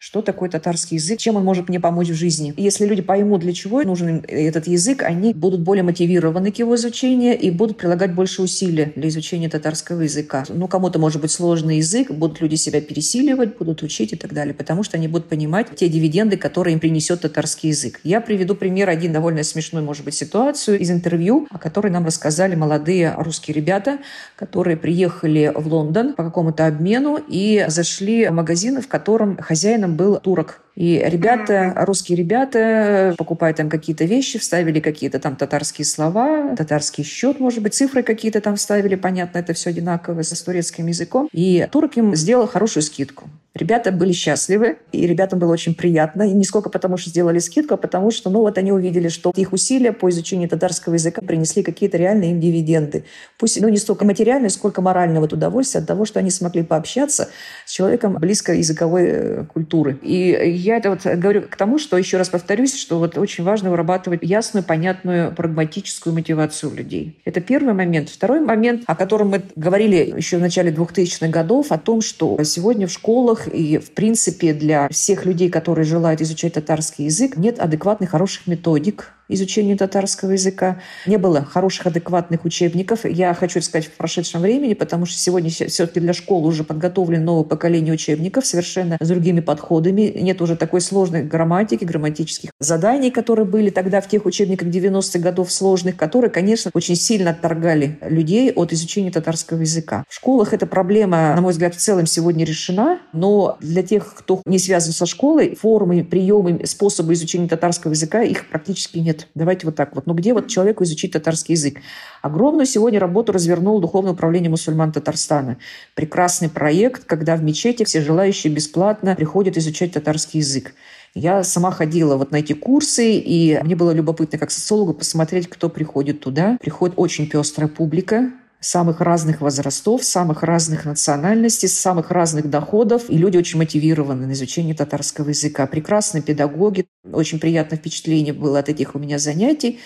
что 0.03 0.23
такое 0.23 0.49
татарский 0.49 0.97
язык, 0.97 1.19
чем 1.19 1.35
он 1.35 1.45
может 1.45 1.69
мне 1.69 1.79
помочь 1.79 2.09
в 2.09 2.15
жизни. 2.15 2.55
Если 2.57 2.87
люди 2.87 3.03
поймут, 3.03 3.41
для 3.41 3.53
чего 3.53 3.83
нужен 3.83 4.25
этот 4.27 4.65
язык, 4.65 5.03
они 5.03 5.31
будут 5.31 5.61
более 5.61 5.83
мотивированы 5.83 6.51
к 6.51 6.57
его 6.57 6.73
изучению 6.73 7.37
и 7.37 7.51
будут 7.51 7.77
прилагать 7.77 8.15
больше 8.15 8.41
усилий 8.41 8.93
для 8.95 9.09
изучения 9.09 9.47
татарского 9.47 10.01
языка. 10.01 10.43
Ну, 10.49 10.67
кому-то 10.67 10.97
может 10.97 11.21
быть 11.21 11.29
сложный 11.29 11.77
язык, 11.77 12.09
будут 12.09 12.41
люди 12.41 12.55
себя 12.55 12.81
пересиливать, 12.81 13.59
будут 13.59 13.83
учить 13.83 14.11
и 14.11 14.15
так 14.15 14.33
далее, 14.33 14.55
потому 14.55 14.81
что 14.81 14.97
они 14.97 15.07
будут 15.07 15.29
понимать 15.29 15.67
те 15.75 15.87
дивиденды, 15.87 16.35
которые 16.35 16.73
им 16.73 16.79
принесет 16.79 17.21
татарский 17.21 17.69
язык. 17.69 17.99
Я 18.03 18.21
приведу 18.21 18.55
пример, 18.55 18.89
один 18.89 19.13
довольно 19.13 19.43
смешной, 19.43 19.83
может 19.83 20.03
быть, 20.03 20.15
ситуацию 20.15 20.79
из 20.79 20.89
интервью, 20.89 21.47
о 21.51 21.59
которой 21.59 21.91
нам 21.91 22.07
рассказали 22.07 22.55
молодые 22.55 23.13
русские 23.19 23.53
ребята, 23.53 23.99
которые 24.35 24.77
приехали 24.77 25.51
в 25.53 25.67
Лондон 25.67 26.15
по 26.15 26.23
какому-то 26.23 26.65
обмену 26.65 27.19
и 27.27 27.65
зашли 27.67 28.25
в 28.25 28.31
магазин, 28.31 28.81
в 28.81 28.87
котором 28.87 29.37
хозяином 29.37 29.90
был 29.91 30.19
турок. 30.19 30.61
И 30.75 31.03
ребята, 31.05 31.73
русские 31.77 32.17
ребята, 32.17 33.13
покупая 33.17 33.53
там 33.53 33.69
какие-то 33.69 34.05
вещи, 34.05 34.39
вставили 34.39 34.79
какие-то 34.79 35.19
там 35.19 35.35
татарские 35.35 35.85
слова, 35.85 36.55
татарский 36.55 37.03
счет, 37.03 37.39
может 37.39 37.61
быть, 37.61 37.73
цифры 37.73 38.03
какие-то 38.03 38.41
там 38.41 38.55
вставили, 38.55 38.95
понятно, 38.95 39.39
это 39.39 39.53
все 39.53 39.69
одинаково 39.71 40.23
с 40.23 40.41
турецким 40.41 40.87
языком. 40.87 41.29
И 41.33 41.67
турок 41.71 41.97
им 41.97 42.15
сделал 42.15 42.47
хорошую 42.47 42.83
скидку. 42.83 43.29
Ребята 43.61 43.91
были 43.91 44.11
счастливы, 44.11 44.79
и 44.91 45.05
ребятам 45.05 45.37
было 45.37 45.53
очень 45.53 45.75
приятно. 45.75 46.23
И 46.23 46.33
не 46.33 46.43
сколько 46.45 46.71
потому, 46.71 46.97
что 46.97 47.11
сделали 47.11 47.37
скидку, 47.37 47.75
а 47.75 47.77
потому 47.77 48.09
что, 48.09 48.31
ну, 48.31 48.39
вот 48.39 48.57
они 48.57 48.71
увидели, 48.71 49.07
что 49.07 49.31
их 49.35 49.53
усилия 49.53 49.91
по 49.91 50.09
изучению 50.09 50.49
татарского 50.49 50.95
языка 50.95 51.21
принесли 51.21 51.61
какие-то 51.61 51.95
реальные 51.95 52.31
им 52.31 52.39
дивиденды. 52.39 53.03
Пусть, 53.37 53.61
ну, 53.61 53.69
не 53.69 53.77
столько 53.77 54.03
материальные, 54.03 54.49
сколько 54.49 54.81
морального 54.81 55.25
удовольствия 55.25 55.81
от 55.81 55.85
того, 55.85 56.05
что 56.05 56.17
они 56.17 56.31
смогли 56.31 56.63
пообщаться 56.63 57.29
с 57.67 57.71
человеком 57.71 58.15
близкой 58.15 58.57
языковой 58.57 59.03
э, 59.05 59.45
культуры. 59.45 59.99
И 60.01 60.29
я 60.55 60.77
это 60.77 60.89
вот 60.89 61.05
говорю 61.05 61.43
к 61.43 61.55
тому, 61.55 61.77
что, 61.77 61.99
еще 61.99 62.17
раз 62.17 62.29
повторюсь, 62.29 62.75
что 62.75 62.97
вот 62.97 63.15
очень 63.15 63.43
важно 63.43 63.69
вырабатывать 63.69 64.23
ясную, 64.23 64.63
понятную, 64.63 65.35
прагматическую 65.35 66.15
мотивацию 66.15 66.73
людей. 66.73 67.21
Это 67.25 67.41
первый 67.41 67.75
момент. 67.75 68.09
Второй 68.09 68.39
момент, 68.39 68.85
о 68.87 68.95
котором 68.95 69.29
мы 69.29 69.43
говорили 69.55 70.15
еще 70.17 70.37
в 70.37 70.41
начале 70.41 70.71
2000-х 70.71 71.27
годов, 71.27 71.71
о 71.71 71.77
том, 71.77 72.01
что 72.01 72.43
сегодня 72.43 72.87
в 72.87 72.91
школах 72.91 73.50
и, 73.53 73.77
в 73.77 73.91
принципе, 73.91 74.53
для 74.53 74.87
всех 74.89 75.25
людей, 75.25 75.49
которые 75.49 75.85
желают 75.85 76.21
изучать 76.21 76.53
татарский 76.53 77.05
язык, 77.05 77.37
нет 77.37 77.59
адекватных, 77.59 78.11
хороших 78.11 78.47
методик, 78.47 79.13
изучению 79.33 79.77
татарского 79.77 80.31
языка. 80.31 80.81
Не 81.05 81.17
было 81.17 81.43
хороших, 81.43 81.87
адекватных 81.87 82.45
учебников. 82.45 83.05
Я 83.05 83.33
хочу 83.33 83.61
сказать 83.61 83.87
в 83.87 83.91
прошедшем 83.91 84.41
времени, 84.41 84.73
потому 84.73 85.05
что 85.05 85.17
сегодня 85.17 85.49
все-таки 85.49 85.99
для 85.99 86.13
школ 86.13 86.45
уже 86.45 86.63
подготовлено 86.63 87.23
новое 87.25 87.43
поколение 87.43 87.93
учебников 87.93 88.45
совершенно 88.45 88.97
с 88.99 89.07
другими 89.07 89.39
подходами. 89.39 90.13
Нет 90.15 90.41
уже 90.41 90.55
такой 90.55 90.81
сложной 90.81 91.23
грамматики, 91.23 91.83
грамматических 91.83 92.51
заданий, 92.59 93.11
которые 93.11 93.45
были 93.45 93.69
тогда 93.69 94.01
в 94.01 94.07
тех 94.07 94.25
учебниках 94.25 94.67
90-х 94.69 95.19
годов 95.19 95.51
сложных, 95.51 95.95
которые, 95.95 96.29
конечно, 96.31 96.71
очень 96.73 96.95
сильно 96.95 97.31
отторгали 97.31 97.97
людей 98.01 98.51
от 98.51 98.73
изучения 98.73 99.11
татарского 99.11 99.61
языка. 99.61 100.03
В 100.07 100.15
школах 100.15 100.53
эта 100.53 100.65
проблема, 100.65 101.33
на 101.35 101.41
мой 101.41 101.51
взгляд, 101.51 101.75
в 101.75 101.77
целом 101.77 102.05
сегодня 102.05 102.45
решена, 102.45 102.99
но 103.13 103.57
для 103.59 103.83
тех, 103.83 104.13
кто 104.15 104.41
не 104.45 104.59
связан 104.59 104.93
со 104.93 105.05
школой, 105.05 105.55
формы, 105.55 106.03
приемы, 106.03 106.61
способы 106.65 107.13
изучения 107.13 107.47
татарского 107.47 107.91
языка, 107.91 108.21
их 108.21 108.49
практически 108.49 108.99
нет. 108.99 109.20
Давайте 109.35 109.65
вот 109.65 109.75
так 109.75 109.95
вот. 109.95 110.07
Ну 110.07 110.13
где 110.13 110.33
вот 110.33 110.47
человеку 110.47 110.83
изучить 110.83 111.11
татарский 111.11 111.53
язык? 111.53 111.79
Огромную 112.21 112.65
сегодня 112.65 112.99
работу 112.99 113.31
развернул 113.31 113.79
Духовное 113.79 114.13
управление 114.13 114.49
мусульман 114.49 114.91
Татарстана. 114.91 115.57
Прекрасный 115.95 116.49
проект, 116.49 117.05
когда 117.05 117.35
в 117.35 117.43
мечети 117.43 117.83
все 117.83 118.01
желающие 118.01 118.53
бесплатно 118.53 119.15
приходят 119.15 119.57
изучать 119.57 119.93
татарский 119.93 120.39
язык. 120.39 120.73
Я 121.13 121.43
сама 121.43 121.71
ходила 121.71 122.15
вот 122.15 122.31
на 122.31 122.37
эти 122.37 122.53
курсы, 122.53 123.15
и 123.17 123.59
мне 123.63 123.75
было 123.75 123.91
любопытно 123.91 124.37
как 124.37 124.49
социологу 124.49 124.93
посмотреть, 124.93 125.49
кто 125.49 125.67
приходит 125.69 126.21
туда. 126.21 126.57
Приходит 126.61 126.93
очень 126.97 127.27
пестрая 127.27 127.67
публика, 127.67 128.31
самых 128.61 129.01
разных 129.01 129.41
возрастов, 129.41 130.05
самых 130.05 130.43
разных 130.43 130.85
национальностей, 130.85 131.67
самых 131.67 132.11
разных 132.11 132.49
доходов. 132.49 133.09
И 133.09 133.17
люди 133.17 133.35
очень 133.35 133.57
мотивированы 133.57 134.27
на 134.27 134.31
изучение 134.33 134.75
татарского 134.75 135.29
языка. 135.29 135.67
Прекрасные 135.67 136.21
педагоги. 136.21 136.85
Очень 137.11 137.39
приятное 137.39 137.77
впечатление 137.77 138.33
было 138.33 138.59
от 138.59 138.69
этих 138.69 138.95
у 138.95 138.99
меня 138.99 139.17
занятий. 139.17 139.79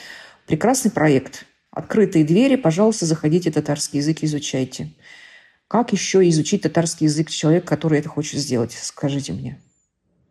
Прекрасный 0.46 0.92
проект. 0.92 1.46
Открытые 1.72 2.26
двери, 2.26 2.58
пожалуйста, 2.58 3.06
заходите, 3.06 3.50
татарский 3.50 4.00
язык 4.00 4.20
изучайте. 4.22 4.94
Как 5.68 5.94
еще 5.94 6.28
изучить 6.30 6.62
татарский 6.62 7.06
язык 7.06 7.30
человек, 7.30 7.66
который 7.66 8.00
это 8.00 8.10
хочет 8.10 8.40
сделать? 8.40 8.74
Скажите 8.80 9.34
мне. 9.34 9.62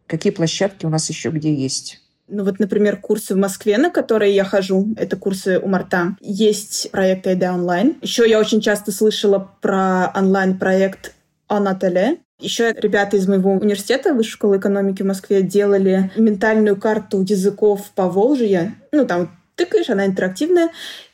Какие 0.07 0.33
площадки 0.33 0.87
у 0.87 0.91
нас 0.91 1.09
еще 1.09 1.31
где 1.31 1.53
есть? 1.53 2.04
Ну 2.29 2.45
вот, 2.45 2.59
например, 2.59 2.97
курсы 2.97 3.35
в 3.35 3.39
Москве, 3.39 3.77
на 3.77 3.91
которые 3.91 4.35
я 4.35 4.45
хожу, 4.45 4.95
это 4.97 5.17
курсы 5.17 5.59
у 5.59 5.69
Марта. 5.69 6.17
Есть 6.21 6.91
проект 6.91 7.27
Айда 7.27 7.53
онлайн. 7.53 7.97
Еще 8.01 8.29
я 8.29 8.41
очень 8.41 8.61
часто 8.61 8.93
слышала 8.93 9.51
про 9.61 10.11
онлайн-проект 10.15 11.15
Анателе. 11.49 12.19
Еще 12.41 12.73
ребята 12.73 13.17
из 13.17 13.29
моего 13.29 13.53
университета, 13.53 14.13
Высшей 14.13 14.33
школы 14.33 14.57
экономики 14.59 15.03
в 15.03 15.07
Москве, 15.07 15.43
делали 15.43 16.11
ментальную 16.17 16.77
карту 16.77 17.23
языков 17.23 17.91
по 17.95 18.09
Волжье. 18.09 18.75
Ну, 18.93 19.07
там 19.07 19.31
тыкаешь, 19.55 19.91
она 19.91 20.07
интерактивная. 20.07 20.71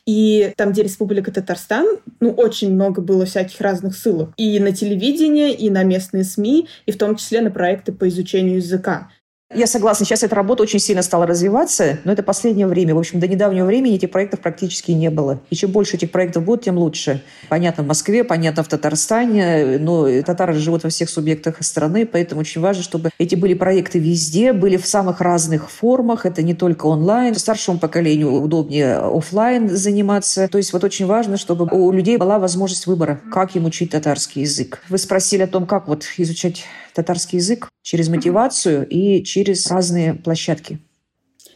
И 0.07 0.53
там, 0.57 0.73
где 0.73 0.83
Республика 0.83 1.31
Татарстан, 1.31 1.87
ну, 2.20 2.31
очень 2.31 2.73
много 2.73 3.03
было 3.03 3.27
всяких 3.27 3.61
разных 3.61 3.94
ссылок. 3.94 4.31
И 4.37 4.59
на 4.59 4.73
телевидение, 4.73 5.55
и 5.55 5.70
на 5.70 5.83
местные 5.85 6.25
СМИ, 6.25 6.68
и 6.87 6.92
в 6.92 6.99
том 6.99 7.16
числе 7.16 7.42
на 7.42 7.51
проекты 7.51 7.92
по 7.92 8.09
изучению 8.09 8.57
языка. 8.57 9.11
Я 9.53 9.67
согласна, 9.67 10.07
сейчас 10.07 10.23
эта 10.23 10.37
работа 10.37 10.63
очень 10.63 10.79
сильно 10.79 11.03
стала 11.03 11.27
развиваться, 11.27 11.99
но 12.05 12.13
это 12.13 12.23
последнее 12.23 12.69
время. 12.69 12.95
В 12.95 12.99
общем, 12.99 13.19
до 13.19 13.27
недавнего 13.27 13.67
времени 13.67 13.97
этих 13.97 14.13
проектов 14.13 14.39
практически 14.39 14.93
не 14.93 15.11
было. 15.11 15.41
И 15.51 15.57
чем 15.57 15.73
больше 15.73 15.97
этих 15.97 16.13
проектов 16.13 16.45
будет, 16.45 16.63
тем 16.63 16.79
лучше. 16.79 17.25
Понятно 17.49 17.83
в 17.83 17.87
Москве, 17.89 18.23
понятно 18.23 18.63
в 18.63 18.69
Татарстане, 18.69 19.79
но 19.81 20.23
татары 20.23 20.55
живут 20.55 20.85
во 20.85 20.89
всех 20.89 21.11
субъектах 21.11 21.57
страны, 21.65 22.07
поэтому 22.07 22.43
очень 22.43 22.61
важно, 22.61 22.85
чтобы 22.85 23.11
эти 23.19 23.35
были 23.35 23.55
проекты 23.55 23.99
везде, 23.99 24.53
были 24.53 24.77
в 24.77 24.87
самых 24.87 25.21
разных 25.21 25.69
формах. 25.69 26.27
Это 26.27 26.43
не 26.45 26.55
только 26.55 26.87
онлайн. 26.87 27.35
Старшему 27.35 27.81
поколению 27.81 28.33
удобнее 28.33 28.99
офлайн 28.99 29.69
заниматься. 29.69 30.47
То 30.47 30.59
есть 30.59 30.73
вот 30.73 30.85
очень 30.85 31.07
важно, 31.07 31.37
чтобы 31.37 31.67
у 31.73 31.91
людей 31.91 32.19
была 32.19 32.39
возможность 32.39 32.87
выбора, 32.87 33.19
как 33.33 33.57
им 33.57 33.65
учить 33.65 33.91
татарский 33.91 34.43
язык. 34.43 34.81
Вы 34.89 34.99
спросили 34.99 35.43
о 35.43 35.49
том, 35.49 35.67
как 35.67 35.89
вот 35.89 36.05
изучать 36.19 36.67
татарский 36.94 37.38
язык 37.38 37.68
через 37.83 38.09
мотивацию 38.09 38.87
и 38.88 39.22
через 39.22 39.66
разные 39.68 40.14
площадки. 40.14 40.79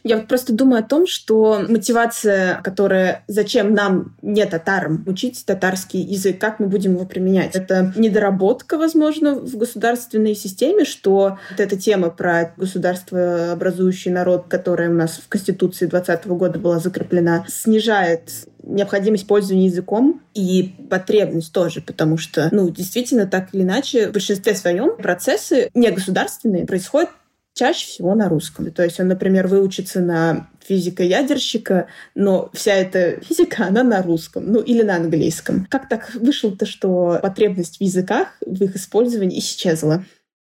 Я 0.05 0.17
вот 0.17 0.27
просто 0.27 0.53
думаю 0.53 0.81
о 0.81 0.87
том, 0.87 1.07
что 1.07 1.65
мотивация, 1.67 2.61
которая 2.61 3.23
зачем 3.27 3.73
нам, 3.73 4.15
не 4.21 4.45
татарам, 4.45 5.03
учить 5.07 5.43
татарский 5.47 5.99
язык, 5.99 6.39
как 6.39 6.59
мы 6.59 6.67
будем 6.67 6.93
его 6.93 7.05
применять. 7.05 7.55
Это 7.55 7.91
недоработка, 7.95 8.77
возможно, 8.77 9.33
в 9.33 9.57
государственной 9.57 10.35
системе, 10.35 10.85
что 10.85 11.39
вот 11.49 11.59
эта 11.59 11.75
тема 11.75 12.11
про 12.11 12.53
государство, 12.55 13.53
образующий 13.53 14.11
народ, 14.11 14.45
которая 14.47 14.91
у 14.91 14.93
нас 14.93 15.13
в 15.13 15.27
Конституции 15.27 15.87
2020 15.87 16.27
года 16.27 16.59
была 16.59 16.77
закреплена, 16.77 17.43
снижает 17.47 18.29
необходимость 18.61 19.25
пользования 19.25 19.69
языком 19.69 20.21
и 20.35 20.75
потребность 20.87 21.51
тоже, 21.51 21.81
потому 21.81 22.17
что, 22.17 22.49
ну, 22.51 22.69
действительно, 22.69 23.25
так 23.25 23.49
или 23.53 23.63
иначе, 23.63 24.09
в 24.09 24.11
большинстве 24.11 24.53
своем 24.53 24.97
процессы 24.97 25.71
негосударственные 25.73 26.67
происходят 26.67 27.09
чаще 27.55 27.87
всего 27.87 28.13
на 28.13 28.29
русском. 28.29 28.69
То 28.71 28.83
есть 28.83 28.99
он, 28.99 29.07
например, 29.07 29.47
выучится 29.47 30.01
на 30.01 30.49
физика-ядерщика, 30.67 31.87
но 32.13 32.49
вся 32.53 32.73
эта 32.73 33.21
физика, 33.21 33.65
она 33.65 33.81
на 33.83 34.03
русском, 34.03 34.45
ну 34.45 34.59
или 34.59 34.83
на 34.83 34.97
английском. 34.97 35.65
Как 35.69 35.89
так 35.89 36.13
вышло-то, 36.13 36.65
что 36.65 37.19
потребность 37.21 37.77
в 37.77 37.81
языках, 37.81 38.37
в 38.45 38.61
их 38.63 38.75
использовании 38.75 39.39
исчезла? 39.39 40.03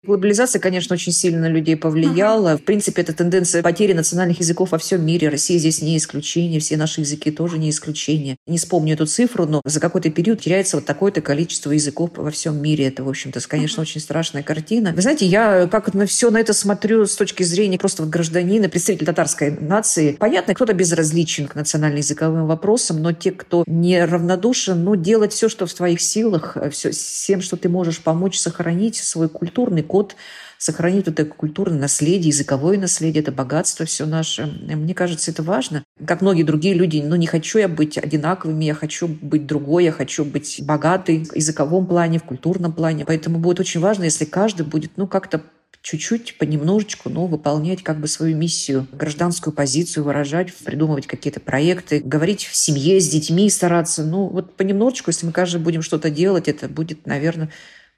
Глобализация, 0.06 0.60
конечно, 0.60 0.94
очень 0.94 1.12
сильно 1.12 1.40
на 1.40 1.48
людей 1.48 1.76
повлияла. 1.76 2.52
Ага. 2.52 2.58
В 2.58 2.64
принципе, 2.64 3.02
это 3.02 3.14
тенденция 3.14 3.62
потери 3.62 3.94
национальных 3.94 4.40
языков 4.40 4.72
во 4.72 4.78
всем 4.78 5.04
мире. 5.04 5.30
Россия 5.30 5.58
здесь 5.58 5.80
не 5.80 5.96
исключение, 5.96 6.60
все 6.60 6.76
наши 6.76 7.00
языки 7.00 7.30
тоже 7.30 7.58
не 7.58 7.70
исключение. 7.70 8.36
Не 8.46 8.58
вспомню 8.58 8.94
эту 8.94 9.06
цифру, 9.06 9.46
но 9.46 9.62
за 9.64 9.80
какой-то 9.80 10.10
период 10.10 10.42
теряется 10.42 10.76
вот 10.76 10.84
такое-то 10.84 11.22
количество 11.22 11.70
языков 11.70 12.10
во 12.16 12.30
всем 12.30 12.60
мире. 12.60 12.86
Это, 12.86 13.02
в 13.02 13.08
общем-то, 13.08 13.40
конечно, 13.48 13.82
ага. 13.82 13.88
очень 13.88 14.00
страшная 14.00 14.42
картина. 14.42 14.92
Вы 14.94 15.00
знаете, 15.00 15.24
я 15.24 15.66
как 15.68 15.94
на 15.94 16.04
все 16.06 16.30
на 16.30 16.38
это 16.38 16.52
смотрю 16.52 17.06
с 17.06 17.16
точки 17.16 17.42
зрения 17.42 17.78
просто 17.78 18.02
вот 18.02 18.10
гражданина, 18.10 18.68
представителя 18.68 19.06
татарской 19.06 19.52
нации. 19.52 20.16
Понятно, 20.18 20.54
кто-то 20.54 20.74
безразличен 20.74 21.46
к 21.46 21.54
национально-языковым 21.54 22.46
вопросам, 22.46 23.00
но 23.00 23.12
те, 23.12 23.30
кто 23.30 23.64
не 23.66 24.04
равнодушен, 24.04 24.84
ну, 24.84 24.96
делать 24.96 25.32
все, 25.32 25.48
что 25.48 25.66
в 25.66 25.72
твоих 25.72 26.00
силах, 26.00 26.58
все, 26.72 26.90
всем, 26.90 27.40
что 27.40 27.56
ты 27.56 27.70
можешь 27.70 28.00
помочь 28.00 28.38
сохранить 28.38 28.96
свой 28.96 29.28
культурный 29.28 29.82
код, 29.94 30.16
сохранить 30.59 31.07
вот 31.07 31.20
это 31.20 31.30
культурное 31.30 31.78
наследие, 31.78 32.30
языковое 32.30 32.76
наследие, 32.78 33.22
это 33.22 33.30
богатство 33.30 33.87
все 33.87 34.07
наше. 34.07 34.46
Мне 34.46 34.92
кажется, 34.92 35.30
это 35.30 35.44
важно. 35.44 35.85
Как 36.04 36.20
многие 36.20 36.42
другие 36.42 36.74
люди, 36.74 37.00
ну 37.00 37.14
не 37.14 37.28
хочу 37.28 37.61
я 37.61 37.68
быть 37.68 37.96
одинаковыми, 37.96 38.64
я 38.64 38.74
хочу 38.74 39.07
быть 39.07 39.46
другой, 39.46 39.85
я 39.85 39.92
хочу 39.92 40.24
быть 40.24 40.61
богатой 40.64 41.26
в 41.26 41.37
языковом 41.37 41.87
плане, 41.87 42.18
в 42.18 42.24
культурном 42.24 42.72
плане. 42.72 43.04
Поэтому 43.04 43.38
будет 43.38 43.61
очень 43.61 43.78
важно, 43.78 44.02
если 44.02 44.24
каждый 44.24 44.66
будет, 44.66 44.96
ну, 44.96 45.07
как-то 45.07 45.42
чуть-чуть, 45.80 46.38
понемножечку, 46.38 47.09
но 47.09 47.28
выполнять 47.28 47.85
как 47.85 48.00
бы 48.00 48.09
свою 48.09 48.37
миссию, 48.37 48.88
гражданскую 48.90 49.54
позицию 49.54 50.02
выражать, 50.02 50.52
придумывать 50.52 51.07
какие-то 51.07 51.38
проекты, 51.38 52.00
говорить 52.00 52.46
в 52.46 52.57
семье 52.57 52.98
с 52.98 53.09
детьми, 53.09 53.48
стараться. 53.48 54.02
Ну, 54.02 54.26
вот 54.26 54.57
понемножечку, 54.57 55.11
если 55.11 55.26
мы 55.26 55.30
каждый 55.30 55.61
будем 55.61 55.83
что-то 55.83 56.11
делать, 56.11 56.48
это 56.48 56.68
будет, 56.68 57.07
наверное, 57.07 57.50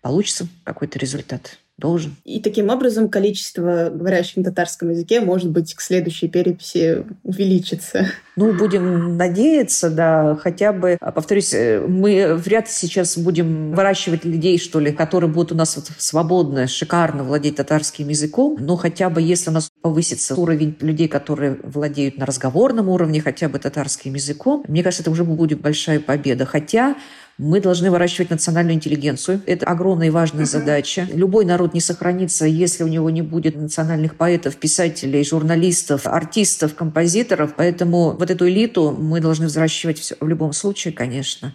получится 0.03 0.47
какой-то 0.65 0.99
результат 0.99 1.59
должен. 1.79 2.17
И 2.25 2.41
таким 2.41 2.71
образом 2.71 3.09
количество 3.09 3.91
говорящих 3.93 4.39
на 4.39 4.45
татарском 4.45 4.91
языке, 4.91 5.21
может 5.21 5.51
быть, 5.51 5.75
к 5.75 5.81
следующей 5.81 6.29
переписи 6.29 7.05
увеличится. 7.23 8.07
Ну, 8.35 8.53
будем 8.55 9.17
надеяться, 9.17 9.91
да, 9.91 10.37
хотя 10.41 10.73
бы, 10.73 10.97
а, 11.01 11.13
повторюсь, 11.13 11.53
э, 11.55 11.81
мы 11.87 12.35
вряд 12.35 12.67
ли 12.67 12.73
сейчас 12.73 13.17
будем 13.19 13.73
выращивать 13.75 14.25
людей, 14.25 14.59
что 14.59 14.81
ли, 14.81 14.93
которые 14.93 15.31
будут 15.31 15.53
у 15.53 15.55
нас 15.55 15.77
вот 15.77 15.91
свободно, 15.99 16.67
шикарно 16.67 17.25
владеть 17.25 17.57
татарским 17.57 18.09
языком, 18.09 18.57
но 18.61 18.77
хотя 18.77 19.11
бы 19.11 19.21
если 19.21 19.51
у 19.51 19.53
нас 19.53 19.71
повысится 19.81 20.35
уровень 20.35 20.77
людей, 20.81 21.09
которые 21.09 21.59
владеют 21.63 22.19
на 22.19 22.27
разговорном 22.27 22.89
уровне 22.89 23.21
хотя 23.21 23.49
бы 23.49 23.59
татарским 23.59 24.15
языком, 24.15 24.65
мне 24.69 24.83
кажется, 24.83 25.03
это 25.03 25.11
уже 25.11 25.25
будет 25.25 25.61
большая 25.61 26.01
победа. 26.01 26.47
Хотя 26.47 26.97
мы 27.39 27.61
должны 27.61 27.91
выращивать 27.91 28.31
национальную 28.31 28.77
интеллигенцию. 28.77 29.43
Это 29.47 29.67
огромная 29.67 30.07
и 30.07 30.11
важная 30.11 30.47
задача. 30.47 31.07
Любой 31.13 31.45
народ 31.45 31.66
не 31.75 31.81
сохранится, 31.81 32.47
если 32.47 32.83
у 32.83 32.89
него 32.89 33.11
не 33.11 33.23
будет 33.23 33.57
национальных 33.57 34.17
поэтов, 34.17 34.57
писателей, 34.57 35.25
журналистов, 35.25 36.07
артистов, 36.07 36.75
композиторов. 36.75 37.55
Поэтому 37.57 38.13
вот 38.13 38.31
эту 38.31 38.49
элиту 38.49 38.93
мы 38.93 39.21
должны 39.21 39.47
взращивать 39.47 40.13
в 40.21 40.27
любом 40.27 40.53
случае, 40.53 40.93
конечно. 40.93 41.55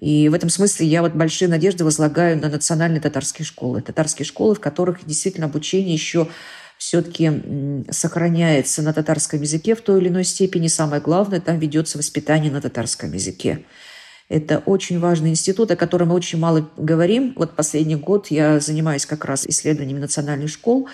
И 0.00 0.28
в 0.28 0.34
этом 0.34 0.48
смысле 0.48 0.86
я 0.86 1.02
вот 1.02 1.14
большие 1.14 1.48
надежды 1.48 1.84
возлагаю 1.84 2.38
на 2.38 2.48
национальные 2.48 3.00
татарские 3.00 3.44
школы. 3.44 3.82
Татарские 3.82 4.26
школы, 4.26 4.54
в 4.54 4.60
которых 4.60 5.04
действительно 5.04 5.46
обучение 5.46 5.92
еще 5.92 6.28
все-таки 6.78 7.84
сохраняется 7.90 8.82
на 8.82 8.92
татарском 8.92 9.42
языке 9.42 9.74
в 9.74 9.80
той 9.80 10.00
или 10.00 10.08
иной 10.08 10.24
степени. 10.24 10.68
Самое 10.68 11.02
главное, 11.02 11.40
там 11.40 11.58
ведется 11.58 11.98
воспитание 11.98 12.52
на 12.52 12.60
татарском 12.60 13.12
языке. 13.12 13.64
Это 14.28 14.58
очень 14.66 14.98
важный 15.00 15.30
институт, 15.30 15.70
о 15.70 15.76
котором 15.76 16.08
мы 16.08 16.14
очень 16.14 16.38
мало 16.38 16.68
говорим. 16.76 17.32
Вот 17.36 17.56
последний 17.56 17.96
год 17.96 18.28
я 18.30 18.60
занимаюсь 18.60 19.06
как 19.06 19.24
раз 19.24 19.46
исследованиями 19.46 20.00
национальных 20.00 20.50
школ. 20.50 20.88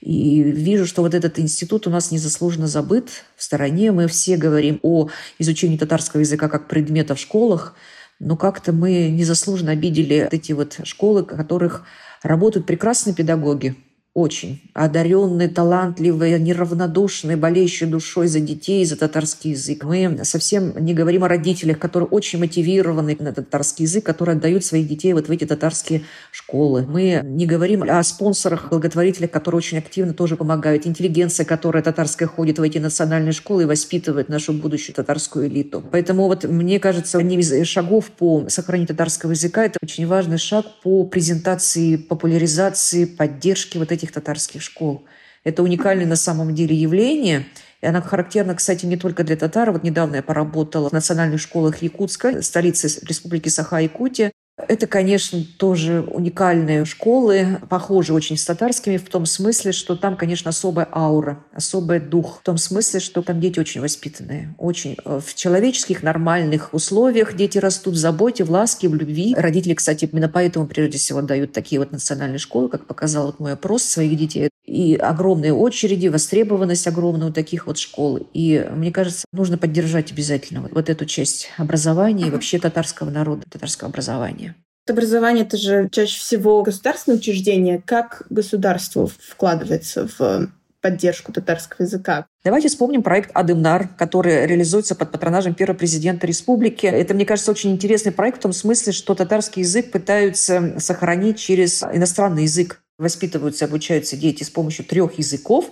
И 0.00 0.42
вижу, 0.42 0.84
что 0.84 1.02
вот 1.02 1.14
этот 1.14 1.38
институт 1.38 1.86
у 1.86 1.90
нас 1.90 2.10
незаслуженно 2.10 2.66
забыт 2.66 3.24
в 3.36 3.42
стороне. 3.42 3.92
Мы 3.92 4.08
все 4.08 4.36
говорим 4.36 4.80
о 4.82 5.08
изучении 5.38 5.76
татарского 5.76 6.20
языка 6.20 6.48
как 6.48 6.66
предмета 6.66 7.14
в 7.14 7.20
школах, 7.20 7.76
но 8.18 8.36
как-то 8.36 8.72
мы 8.72 9.10
незаслуженно 9.10 9.70
обидели 9.70 10.28
эти 10.32 10.52
вот 10.52 10.80
школы, 10.82 11.22
в 11.22 11.26
которых 11.26 11.84
работают 12.24 12.66
прекрасные 12.66 13.14
педагоги, 13.14 13.76
очень 14.14 14.60
одаренные, 14.74 15.48
талантливые, 15.48 16.38
неравнодушные, 16.38 17.38
болеющие 17.38 17.88
душой 17.88 18.28
за 18.28 18.40
детей, 18.40 18.84
за 18.84 18.96
татарский 18.96 19.52
язык. 19.52 19.84
Мы 19.84 20.20
совсем 20.24 20.74
не 20.84 20.92
говорим 20.92 21.24
о 21.24 21.28
родителях, 21.28 21.78
которые 21.78 22.08
очень 22.08 22.38
мотивированы 22.38 23.16
на 23.18 23.32
татарский 23.32 23.84
язык, 23.84 24.04
которые 24.04 24.36
отдают 24.36 24.66
своих 24.66 24.86
детей 24.86 25.14
вот 25.14 25.28
в 25.28 25.30
эти 25.30 25.46
татарские 25.46 26.02
школы. 26.30 26.84
Мы 26.86 27.22
не 27.24 27.46
говорим 27.46 27.84
о 27.84 28.02
спонсорах, 28.02 28.68
благотворителях, 28.68 29.30
которые 29.30 29.58
очень 29.58 29.78
активно 29.78 30.12
тоже 30.12 30.36
помогают. 30.36 30.86
Интеллигенция, 30.86 31.46
которая 31.46 31.82
татарская 31.82 32.28
ходит 32.28 32.58
в 32.58 32.62
эти 32.62 32.76
национальные 32.76 33.32
школы 33.32 33.62
и 33.62 33.66
воспитывает 33.66 34.28
нашу 34.28 34.52
будущую 34.52 34.94
татарскую 34.94 35.46
элиту. 35.48 35.82
Поэтому 35.90 36.26
вот 36.26 36.44
мне 36.44 36.78
кажется, 36.80 37.16
одним 37.16 37.40
из 37.40 37.66
шагов 37.66 38.10
по 38.10 38.44
сохранению 38.48 38.88
татарского 38.88 39.30
языка 39.30 39.64
это 39.64 39.78
очень 39.82 40.06
важный 40.06 40.38
шаг 40.38 40.66
по 40.82 41.04
презентации, 41.04 41.96
популяризации, 41.96 43.06
поддержке 43.06 43.78
вот 43.78 43.90
этих 43.90 44.01
этих 44.02 44.12
татарских 44.12 44.62
школ. 44.62 45.04
Это 45.44 45.62
уникальное 45.62 46.06
на 46.06 46.16
самом 46.16 46.54
деле 46.54 46.74
явление. 46.74 47.46
И 47.80 47.86
она 47.86 48.00
характерна, 48.00 48.54
кстати, 48.54 48.86
не 48.86 48.96
только 48.96 49.24
для 49.24 49.36
татар. 49.36 49.72
Вот 49.72 49.82
недавно 49.82 50.16
я 50.16 50.22
поработала 50.22 50.88
в 50.88 50.92
национальных 50.92 51.40
школах 51.40 51.82
Якутска, 51.82 52.42
столицы 52.42 52.88
Республики 53.06 53.48
Саха-Якутия. 53.48 54.30
Это, 54.68 54.86
конечно, 54.86 55.42
тоже 55.58 56.02
уникальные 56.02 56.84
школы, 56.84 57.58
похожи 57.70 58.12
очень 58.12 58.36
с 58.36 58.44
татарскими 58.44 58.98
в 58.98 59.08
том 59.08 59.24
смысле, 59.24 59.72
что 59.72 59.96
там, 59.96 60.16
конечно, 60.16 60.50
особая 60.50 60.86
аура, 60.92 61.44
особый 61.52 62.00
дух. 62.00 62.40
В 62.40 62.44
том 62.44 62.58
смысле, 62.58 63.00
что 63.00 63.22
там 63.22 63.40
дети 63.40 63.58
очень 63.58 63.80
воспитанные, 63.80 64.54
очень 64.58 64.96
э, 65.04 65.20
в 65.24 65.34
человеческих 65.34 66.02
нормальных 66.02 66.74
условиях 66.74 67.34
дети 67.34 67.58
растут 67.58 67.94
в 67.94 67.98
заботе, 67.98 68.44
в 68.44 68.50
ласке, 68.50 68.88
в 68.88 68.94
любви. 68.94 69.34
Родители, 69.36 69.74
кстати, 69.74 70.08
именно 70.10 70.28
поэтому 70.28 70.66
прежде 70.66 70.98
всего 70.98 71.22
дают 71.22 71.52
такие 71.52 71.78
вот 71.78 71.90
национальные 71.90 72.38
школы, 72.38 72.68
как 72.68 72.86
показал 72.86 73.26
вот 73.26 73.40
мой 73.40 73.52
опрос 73.52 73.82
своих 73.82 74.16
детей. 74.16 74.50
И 74.64 74.94
огромные 74.94 75.52
очереди, 75.52 76.06
востребованность 76.08 76.86
огромная 76.86 77.28
у 77.28 77.32
таких 77.32 77.66
вот 77.66 77.78
школ. 77.78 78.28
И 78.32 78.64
мне 78.74 78.92
кажется, 78.92 79.24
нужно 79.32 79.58
поддержать 79.58 80.12
обязательно 80.12 80.60
вот, 80.60 80.72
вот 80.72 80.88
эту 80.88 81.04
часть 81.04 81.50
образования 81.56 82.28
и 82.28 82.30
вообще 82.30 82.58
татарского 82.58 83.10
народа, 83.10 83.42
татарского 83.50 83.90
образования. 83.90 84.51
Образование— 84.88 85.44
это 85.46 85.56
же 85.56 85.88
чаще 85.92 86.18
всего 86.18 86.62
государственное 86.62 87.18
учреждение. 87.18 87.82
Как 87.84 88.22
государство 88.30 89.06
вкладывается 89.06 90.08
в 90.18 90.50
поддержку 90.80 91.32
татарского 91.32 91.84
языка. 91.84 92.26
Давайте 92.42 92.68
вспомним 92.68 93.04
проект 93.04 93.30
«Адымнар», 93.34 93.88
который 93.96 94.44
реализуется 94.46 94.96
под 94.96 95.12
патронажем 95.12 95.54
первого 95.54 95.76
президента 95.76 96.26
республики. 96.26 96.86
Это, 96.86 97.14
мне 97.14 97.24
кажется, 97.24 97.52
очень 97.52 97.70
интересный 97.70 98.10
проект 98.10 98.38
в 98.38 98.42
том 98.42 98.52
смысле, 98.52 98.92
что 98.92 99.14
татарский 99.14 99.62
язык 99.62 99.92
пытаются 99.92 100.74
сохранить 100.78 101.38
через 101.38 101.84
иностранный 101.84 102.42
язык. 102.42 102.82
Воспитываются, 102.98 103.64
обучаются 103.64 104.16
дети 104.16 104.42
с 104.42 104.50
помощью 104.50 104.84
трех 104.84 105.18
языков. 105.18 105.70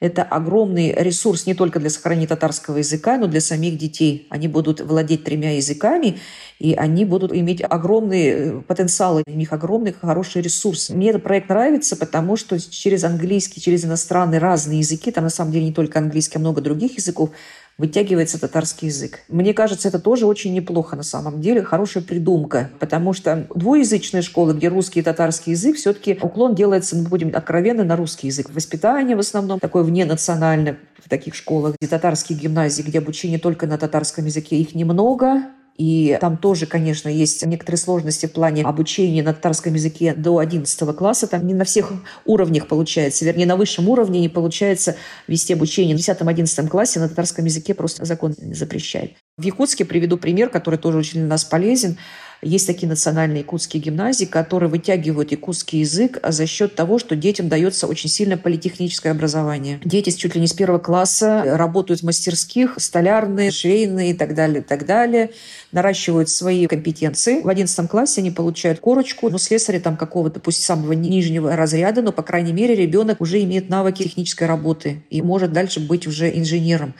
Это 0.00 0.22
огромный 0.22 0.92
ресурс 0.92 1.46
не 1.46 1.54
только 1.54 1.80
для 1.80 1.90
сохранения 1.90 2.28
татарского 2.28 2.78
языка, 2.78 3.18
но 3.18 3.26
для 3.26 3.40
самих 3.40 3.76
детей. 3.76 4.28
Они 4.30 4.46
будут 4.46 4.80
владеть 4.80 5.24
тремя 5.24 5.56
языками, 5.56 6.18
и 6.60 6.74
они 6.74 7.04
будут 7.04 7.32
иметь 7.32 7.62
огромный 7.68 8.26
э, 8.26 8.60
потенциал, 8.60 9.20
у 9.26 9.30
них 9.30 9.52
огромный 9.52 9.92
хороший 9.92 10.40
ресурс. 10.40 10.90
Мне 10.90 11.10
этот 11.10 11.24
проект 11.24 11.48
нравится, 11.48 11.96
потому 11.96 12.36
что 12.36 12.60
через 12.60 13.02
английский, 13.02 13.60
через 13.60 13.84
иностранные 13.84 14.38
разные 14.38 14.78
языки, 14.78 15.10
там 15.10 15.24
на 15.24 15.30
самом 15.30 15.50
деле 15.50 15.66
не 15.66 15.72
только 15.72 15.98
английский, 15.98 16.36
а 16.36 16.40
много 16.40 16.60
других 16.60 16.96
языков, 16.96 17.30
вытягивается 17.78 18.40
татарский 18.40 18.88
язык. 18.88 19.20
Мне 19.28 19.54
кажется, 19.54 19.88
это 19.88 19.98
тоже 19.98 20.26
очень 20.26 20.52
неплохо 20.52 20.96
на 20.96 21.04
самом 21.04 21.40
деле, 21.40 21.62
хорошая 21.62 22.02
придумка, 22.02 22.70
потому 22.80 23.12
что 23.12 23.46
двуязычные 23.54 24.22
школы, 24.22 24.52
где 24.52 24.68
русский 24.68 25.00
и 25.00 25.02
татарский 25.02 25.52
язык, 25.52 25.76
все-таки 25.76 26.18
уклон 26.20 26.54
делается, 26.54 26.96
мы 26.96 27.04
будем 27.04 27.34
откровенны, 27.34 27.84
на 27.84 27.96
русский 27.96 28.26
язык. 28.26 28.50
Воспитание 28.50 29.16
в 29.16 29.20
основном 29.20 29.60
такое 29.60 29.84
вненациональное 29.84 30.78
в 31.02 31.08
таких 31.08 31.34
школах, 31.34 31.76
где 31.80 31.88
татарские 31.88 32.38
гимназии, 32.38 32.82
где 32.82 32.98
обучение 32.98 33.38
только 33.38 33.66
на 33.66 33.78
татарском 33.78 34.24
языке, 34.24 34.56
их 34.56 34.74
немного, 34.74 35.44
и 35.78 36.18
там 36.20 36.36
тоже, 36.36 36.66
конечно, 36.66 37.08
есть 37.08 37.46
некоторые 37.46 37.78
сложности 37.78 38.26
в 38.26 38.32
плане 38.32 38.64
обучения 38.64 39.22
на 39.22 39.32
татарском 39.32 39.74
языке 39.74 40.12
до 40.12 40.38
11 40.38 40.96
класса. 40.96 41.28
Там 41.28 41.46
не 41.46 41.54
на 41.54 41.64
всех 41.64 41.92
уровнях 42.26 42.66
получается, 42.66 43.24
вернее, 43.24 43.46
на 43.46 43.56
высшем 43.56 43.88
уровне 43.88 44.20
не 44.20 44.28
получается 44.28 44.96
вести 45.28 45.52
обучение. 45.52 45.96
В 45.96 46.00
10-11 46.00 46.68
классе 46.68 46.98
на 46.98 47.08
татарском 47.08 47.44
языке 47.44 47.74
просто 47.74 48.04
закон 48.04 48.34
запрещает. 48.52 49.12
В 49.38 49.44
Якутске 49.44 49.84
приведу 49.84 50.18
пример, 50.18 50.50
который 50.50 50.80
тоже 50.80 50.98
очень 50.98 51.20
для 51.20 51.28
нас 51.28 51.44
полезен. 51.44 51.96
Есть 52.42 52.66
такие 52.66 52.88
национальные 52.88 53.40
якутские 53.40 53.80
гимназии, 53.80 54.24
которые 54.24 54.68
вытягивают 54.68 55.30
якутский 55.30 55.80
язык 55.80 56.18
за 56.24 56.46
счет 56.46 56.74
того, 56.74 56.98
что 56.98 57.14
детям 57.14 57.48
дается 57.48 57.86
очень 57.86 58.10
сильно 58.10 58.36
политехническое 58.36 59.12
образование. 59.12 59.80
Дети 59.84 60.10
чуть 60.10 60.34
ли 60.34 60.40
не 60.40 60.48
с 60.48 60.52
первого 60.52 60.78
класса 60.80 61.44
работают 61.56 62.00
в 62.00 62.04
мастерских, 62.04 62.74
столярные, 62.78 63.52
швейные 63.52 64.10
и 64.10 64.14
так 64.14 64.34
далее, 64.34 64.60
и 64.60 64.64
так 64.64 64.86
далее, 64.86 65.30
наращивают 65.70 66.28
свои 66.30 66.66
компетенции. 66.66 67.40
В 67.40 67.48
одиннадцатом 67.48 67.86
классе 67.86 68.20
они 68.20 68.32
получают 68.32 68.80
корочку, 68.80 69.30
ну, 69.30 69.38
слесаря 69.38 69.78
там 69.78 69.96
какого-то, 69.96 70.40
пусть 70.40 70.64
самого 70.64 70.92
нижнего 70.92 71.54
разряда, 71.54 72.02
но, 72.02 72.10
по 72.10 72.22
крайней 72.22 72.52
мере, 72.52 72.74
ребенок 72.74 73.20
уже 73.20 73.42
имеет 73.42 73.68
навыки 73.68 74.02
технической 74.02 74.48
работы 74.48 75.02
и 75.10 75.22
может 75.22 75.52
дальше 75.52 75.78
быть 75.78 76.08
уже 76.08 76.28
инженером. 76.36 76.94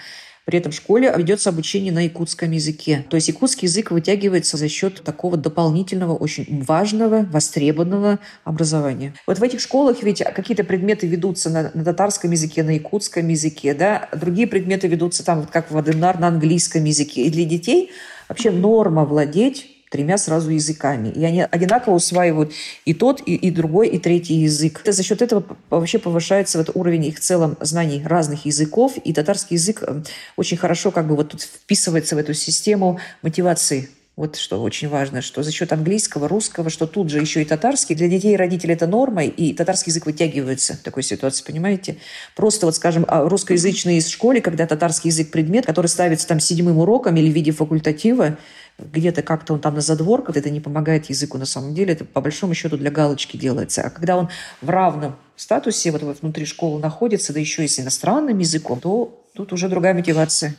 При 0.48 0.58
этом 0.58 0.72
в 0.72 0.74
школе 0.74 1.12
ведется 1.14 1.50
обучение 1.50 1.92
на 1.92 2.04
якутском 2.04 2.52
языке. 2.52 3.04
То 3.10 3.16
есть 3.16 3.28
якутский 3.28 3.68
язык 3.68 3.90
вытягивается 3.90 4.56
за 4.56 4.66
счет 4.70 5.02
такого 5.04 5.36
дополнительного, 5.36 6.14
очень 6.14 6.64
важного, 6.64 7.26
востребованного 7.30 8.18
образования. 8.44 9.12
Вот 9.26 9.40
в 9.40 9.42
этих 9.42 9.60
школах 9.60 10.02
ведь 10.02 10.22
какие-то 10.24 10.64
предметы 10.64 11.06
ведутся 11.06 11.50
на, 11.50 11.70
на 11.74 11.84
татарском 11.84 12.30
языке, 12.30 12.62
на 12.62 12.70
якутском 12.70 13.28
языке, 13.28 13.74
да, 13.74 14.08
другие 14.18 14.46
предметы 14.46 14.88
ведутся 14.88 15.22
там, 15.22 15.40
вот 15.40 15.50
как 15.50 15.70
в 15.70 15.76
Аденар, 15.76 16.18
на 16.18 16.28
английском 16.28 16.82
языке. 16.82 17.24
И 17.24 17.30
для 17.30 17.44
детей 17.44 17.90
вообще 18.26 18.50
норма 18.50 19.04
владеть 19.04 19.77
тремя 19.90 20.18
сразу 20.18 20.50
языками. 20.50 21.08
И 21.08 21.24
они 21.24 21.42
одинаково 21.42 21.94
усваивают 21.94 22.52
и 22.84 22.94
тот, 22.94 23.22
и, 23.26 23.34
и 23.34 23.50
другой, 23.50 23.88
и 23.88 23.98
третий 23.98 24.34
язык. 24.34 24.80
Это 24.82 24.92
за 24.92 25.02
счет 25.02 25.22
этого 25.22 25.44
вообще 25.70 25.98
повышается 25.98 26.58
вот 26.58 26.70
уровень 26.74 27.06
их 27.06 27.16
в 27.16 27.20
целом 27.20 27.56
знаний 27.60 28.02
разных 28.04 28.46
языков. 28.46 28.96
И 29.04 29.12
татарский 29.12 29.56
язык 29.56 29.82
э, 29.86 30.02
очень 30.36 30.56
хорошо 30.56 30.90
как 30.90 31.06
бы 31.06 31.16
вот 31.16 31.30
тут 31.30 31.42
вписывается 31.42 32.16
в 32.16 32.18
эту 32.18 32.34
систему 32.34 32.98
мотивации 33.22 33.88
вот 34.18 34.34
что 34.34 34.60
очень 34.60 34.88
важно, 34.88 35.22
что 35.22 35.44
за 35.44 35.52
счет 35.52 35.72
английского, 35.72 36.26
русского, 36.26 36.70
что 36.70 36.88
тут 36.88 37.08
же 37.08 37.20
еще 37.20 37.40
и 37.40 37.44
татарский. 37.44 37.94
Для 37.94 38.08
детей 38.08 38.34
и 38.34 38.36
родителей 38.36 38.74
это 38.74 38.88
норма, 38.88 39.22
и 39.22 39.54
татарский 39.54 39.90
язык 39.90 40.06
вытягивается 40.06 40.74
в 40.74 40.78
такой 40.78 41.04
ситуации, 41.04 41.44
понимаете? 41.44 41.98
Просто 42.34 42.66
вот, 42.66 42.74
скажем, 42.74 43.04
а, 43.06 43.28
русскоязычные 43.28 43.98
из 43.98 44.08
школы, 44.08 44.40
когда 44.40 44.66
татарский 44.66 45.10
язык 45.10 45.30
предмет, 45.30 45.66
который 45.66 45.86
ставится 45.86 46.26
там 46.26 46.40
седьмым 46.40 46.78
уроком 46.78 47.14
или 47.14 47.30
в 47.30 47.32
виде 47.32 47.52
факультатива, 47.52 48.38
где-то 48.76 49.22
как-то 49.22 49.54
он 49.54 49.60
там 49.60 49.76
на 49.76 49.82
задворках, 49.82 50.36
это 50.36 50.50
не 50.50 50.60
помогает 50.60 51.08
языку 51.08 51.38
на 51.38 51.46
самом 51.46 51.72
деле, 51.72 51.92
это 51.92 52.04
по 52.04 52.20
большому 52.20 52.54
счету 52.54 52.76
для 52.76 52.90
галочки 52.90 53.36
делается. 53.36 53.82
А 53.82 53.90
когда 53.90 54.16
он 54.16 54.30
в 54.60 54.68
равном 54.68 55.14
статусе 55.36 55.92
вот 55.92 56.02
внутри 56.02 56.44
школы 56.44 56.80
находится, 56.80 57.32
да 57.32 57.38
еще 57.38 57.64
и 57.64 57.68
с 57.68 57.78
иностранным 57.78 58.36
языком, 58.40 58.80
то 58.80 59.24
тут 59.34 59.52
уже 59.52 59.68
другая 59.68 59.94
мотивация. 59.94 60.56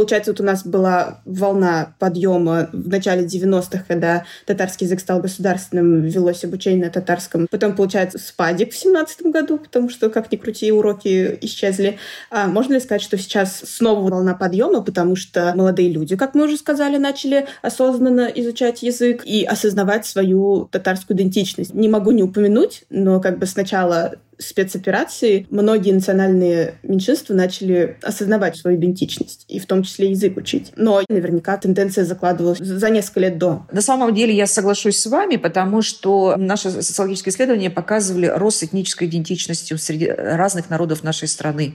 Получается, 0.00 0.30
вот 0.30 0.40
у 0.40 0.44
нас 0.44 0.64
была 0.64 1.20
волна 1.26 1.92
подъема 1.98 2.70
в 2.72 2.88
начале 2.88 3.26
90-х, 3.26 3.84
когда 3.86 4.24
татарский 4.46 4.86
язык 4.86 4.98
стал 4.98 5.20
государственным, 5.20 6.00
велось 6.00 6.42
обучение 6.42 6.86
на 6.86 6.90
татарском. 6.90 7.46
Потом, 7.50 7.76
получается, 7.76 8.16
спадик 8.16 8.72
в 8.72 8.78
17 8.78 9.26
году, 9.26 9.58
потому 9.58 9.90
что, 9.90 10.08
как 10.08 10.32
ни 10.32 10.38
крути, 10.38 10.72
уроки 10.72 11.38
исчезли. 11.42 11.98
А 12.30 12.46
можно 12.46 12.72
ли 12.72 12.80
сказать, 12.80 13.02
что 13.02 13.18
сейчас 13.18 13.58
снова 13.58 14.08
волна 14.08 14.32
подъема, 14.32 14.80
потому 14.80 15.16
что 15.16 15.52
молодые 15.54 15.90
люди, 15.90 16.16
как 16.16 16.34
мы 16.34 16.44
уже 16.44 16.56
сказали, 16.56 16.96
начали 16.96 17.46
осознанно 17.60 18.32
изучать 18.36 18.82
язык 18.82 19.26
и 19.26 19.44
осознавать 19.44 20.06
свою 20.06 20.66
татарскую 20.72 21.14
идентичность? 21.14 21.74
Не 21.74 21.90
могу 21.90 22.12
не 22.12 22.22
упомянуть, 22.22 22.84
но 22.88 23.20
как 23.20 23.38
бы 23.38 23.44
сначала 23.44 24.14
спецоперации 24.40 25.46
многие 25.50 25.92
национальные 25.92 26.74
меньшинства 26.82 27.34
начали 27.34 27.98
осознавать 28.02 28.56
свою 28.56 28.76
идентичность, 28.78 29.44
и 29.48 29.58
в 29.58 29.66
том 29.66 29.82
числе 29.82 30.10
язык 30.10 30.36
учить. 30.36 30.72
Но 30.76 31.02
наверняка 31.08 31.56
тенденция 31.56 32.04
закладывалась 32.04 32.58
за 32.58 32.90
несколько 32.90 33.20
лет 33.20 33.38
до. 33.38 33.66
На 33.70 33.82
самом 33.82 34.14
деле 34.14 34.34
я 34.34 34.46
соглашусь 34.46 34.98
с 34.98 35.06
вами, 35.06 35.36
потому 35.36 35.82
что 35.82 36.34
наши 36.36 36.70
социологические 36.70 37.32
исследования 37.32 37.70
показывали 37.70 38.26
рост 38.26 38.62
этнической 38.62 39.08
идентичности 39.08 39.74
среди 39.76 40.08
разных 40.08 40.70
народов 40.70 41.04
нашей 41.04 41.28
страны 41.28 41.74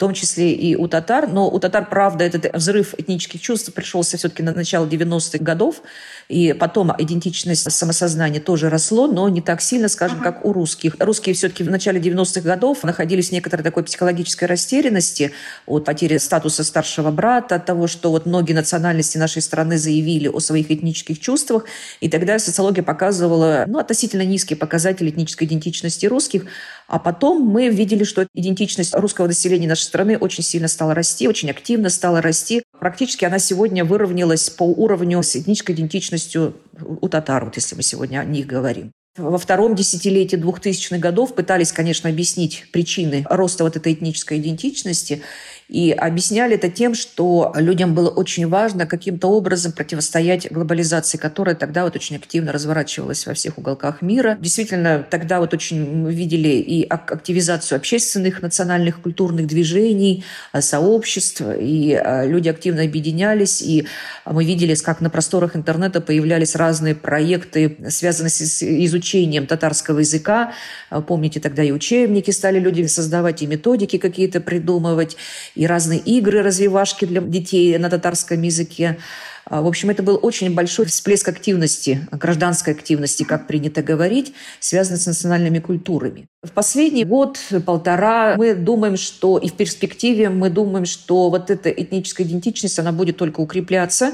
том 0.00 0.14
числе 0.14 0.52
и 0.52 0.74
у 0.76 0.88
татар. 0.88 1.28
Но 1.28 1.48
у 1.50 1.58
татар, 1.60 1.86
правда, 1.88 2.24
этот 2.24 2.54
взрыв 2.54 2.94
этнических 2.96 3.40
чувств 3.40 3.72
пришелся 3.74 4.16
все-таки 4.16 4.42
на 4.42 4.52
начало 4.52 4.86
90-х 4.86 5.44
годов. 5.44 5.82
И 6.28 6.54
потом 6.54 6.90
идентичность 6.96 7.70
самосознания 7.70 8.40
тоже 8.40 8.70
росло, 8.70 9.06
но 9.06 9.28
не 9.28 9.42
так 9.42 9.60
сильно, 9.60 9.88
скажем, 9.88 10.20
как 10.20 10.44
у 10.46 10.52
русских. 10.54 10.96
Русские 10.98 11.34
все-таки 11.34 11.64
в 11.64 11.70
начале 11.70 12.00
90-х 12.00 12.40
годов 12.40 12.82
находились 12.82 13.28
в 13.28 13.32
некоторой 13.32 13.62
такой 13.62 13.82
психологической 13.84 14.48
растерянности 14.48 15.32
от 15.66 15.84
потери 15.84 16.16
статуса 16.16 16.64
старшего 16.64 17.10
брата, 17.10 17.56
от 17.56 17.66
того, 17.66 17.86
что 17.86 18.10
вот 18.10 18.24
многие 18.24 18.54
национальности 18.54 19.18
нашей 19.18 19.42
страны 19.42 19.76
заявили 19.76 20.28
о 20.28 20.40
своих 20.40 20.70
этнических 20.70 21.20
чувствах. 21.20 21.66
И 22.00 22.08
тогда 22.08 22.38
социология 22.38 22.82
показывала 22.82 23.64
ну, 23.66 23.78
относительно 23.78 24.22
низкие 24.22 24.56
показатели 24.56 25.10
этнической 25.10 25.46
идентичности 25.46 26.06
русских. 26.06 26.46
А 26.90 26.98
потом 26.98 27.42
мы 27.42 27.68
видели, 27.68 28.02
что 28.02 28.26
идентичность 28.34 28.96
русского 28.96 29.28
населения 29.28 29.68
нашей 29.68 29.84
страны 29.84 30.18
очень 30.18 30.42
сильно 30.42 30.66
стала 30.66 30.92
расти, 30.92 31.28
очень 31.28 31.48
активно 31.48 31.88
стала 31.88 32.20
расти. 32.20 32.64
Практически 32.80 33.24
она 33.24 33.38
сегодня 33.38 33.84
выровнялась 33.84 34.50
по 34.50 34.64
уровню 34.64 35.22
с 35.22 35.36
этнической 35.36 35.76
идентичностью 35.76 36.56
у 37.00 37.08
татар, 37.08 37.44
вот 37.44 37.54
если 37.54 37.76
мы 37.76 37.84
сегодня 37.84 38.18
о 38.18 38.24
них 38.24 38.48
говорим. 38.48 38.90
Во 39.16 39.38
втором 39.38 39.76
десятилетии 39.76 40.36
2000-х 40.36 40.98
годов 40.98 41.36
пытались, 41.36 41.70
конечно, 41.70 42.10
объяснить 42.10 42.66
причины 42.72 43.24
роста 43.30 43.62
вот 43.62 43.76
этой 43.76 43.92
этнической 43.92 44.38
идентичности. 44.38 45.22
И 45.70 45.92
объясняли 45.92 46.56
это 46.56 46.68
тем, 46.68 46.94
что 46.94 47.52
людям 47.56 47.94
было 47.94 48.08
очень 48.08 48.48
важно 48.48 48.86
каким-то 48.86 49.28
образом 49.28 49.70
противостоять 49.70 50.50
глобализации, 50.50 51.16
которая 51.16 51.54
тогда 51.54 51.84
вот 51.84 51.94
очень 51.94 52.16
активно 52.16 52.50
разворачивалась 52.50 53.24
во 53.24 53.34
всех 53.34 53.56
уголках 53.56 54.02
мира. 54.02 54.36
Действительно, 54.40 55.06
тогда 55.08 55.38
вот 55.38 55.54
очень 55.54 56.10
видели 56.10 56.48
и 56.48 56.82
активизацию 56.82 57.76
общественных 57.76 58.42
национальных 58.42 59.00
культурных 59.00 59.46
движений, 59.46 60.24
э, 60.52 60.60
сообществ, 60.60 61.40
и 61.40 61.92
э, 61.92 62.26
люди 62.26 62.48
активно 62.48 62.82
объединялись, 62.82 63.62
и 63.62 63.86
мы 64.26 64.44
видели, 64.44 64.74
как 64.74 65.00
на 65.00 65.08
просторах 65.08 65.54
интернета 65.54 66.00
появлялись 66.00 66.56
разные 66.56 66.96
проекты, 66.96 67.76
связанные 67.90 68.30
с 68.30 68.62
изучением 68.62 69.46
татарского 69.46 70.00
языка. 70.00 70.52
Э, 70.90 71.00
помните, 71.00 71.38
тогда 71.38 71.62
и 71.62 71.70
учебники 71.70 72.32
стали 72.32 72.58
люди 72.58 72.84
создавать, 72.86 73.42
и 73.42 73.46
методики 73.46 73.98
какие-то 73.98 74.40
придумывать, 74.40 75.16
и 75.60 75.66
разные 75.66 75.98
игры, 75.98 76.40
развивашки 76.40 77.04
для 77.04 77.20
детей 77.20 77.76
на 77.76 77.90
татарском 77.90 78.40
языке. 78.40 78.96
А, 79.44 79.60
в 79.60 79.66
общем, 79.66 79.90
это 79.90 80.02
был 80.02 80.18
очень 80.22 80.54
большой 80.54 80.86
всплеск 80.86 81.28
активности, 81.28 82.08
гражданской 82.10 82.72
активности, 82.72 83.24
как 83.24 83.46
принято 83.46 83.82
говорить, 83.82 84.32
связанной 84.58 84.98
с 84.98 85.06
национальными 85.06 85.58
культурами. 85.58 86.28
В 86.42 86.52
последний 86.52 87.04
год-полтора 87.04 88.34
мы 88.38 88.54
думаем, 88.54 88.96
что 88.96 89.36
и 89.36 89.50
в 89.50 89.52
перспективе 89.52 90.30
мы 90.30 90.48
думаем, 90.48 90.86
что 90.86 91.28
вот 91.28 91.50
эта 91.50 91.68
этническая 91.68 92.26
идентичность, 92.26 92.78
она 92.78 92.92
будет 92.92 93.18
только 93.18 93.40
укрепляться, 93.40 94.12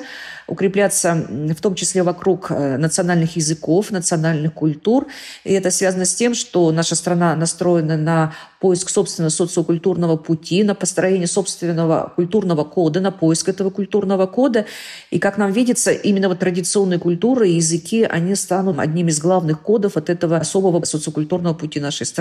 укрепляться 0.49 1.25
в 1.29 1.61
том 1.61 1.77
числе 1.77 2.03
вокруг 2.03 2.51
э, 2.51 2.79
национальных 2.79 3.37
языков, 3.37 3.93
национальных 3.93 4.55
культур. 4.55 5.07
И 5.45 5.53
это 5.53 5.71
связано 5.71 6.05
с 6.05 6.17
тем, 6.17 6.35
что 6.35 6.73
наша 6.73 6.97
страна 6.97 7.37
настроена 7.37 7.97
на 7.97 8.35
поиск 8.59 8.89
собственного 8.89 9.31
социокультурного 9.31 10.17
пути, 10.17 10.65
на 10.65 10.75
построение 10.75 11.29
собственного 11.29 12.13
культурного 12.17 12.65
кода, 12.65 13.01
на 13.01 13.13
поиск 13.13 13.49
этого 13.49 13.71
культурного 13.71 14.27
кода. 14.27 14.67
И, 15.13 15.21
как 15.21 15.39
нам 15.39 15.53
видится, 15.53 15.93
именно 15.93 16.29
вот 16.29 16.41
традиционные 16.41 16.99
культуры 16.99 17.49
и 17.51 17.55
языки, 17.55 18.03
они 18.03 18.35
станут 18.35 18.81
одним 18.81 19.07
из 19.09 19.21
главных 19.21 19.61
кодов 19.61 19.97
от 19.97 20.11
этого 20.11 20.39
особого 20.39 20.83
социокультурного 20.83 21.55
пути 21.55 21.79
нашей 21.79 22.05
страны. 22.05 22.16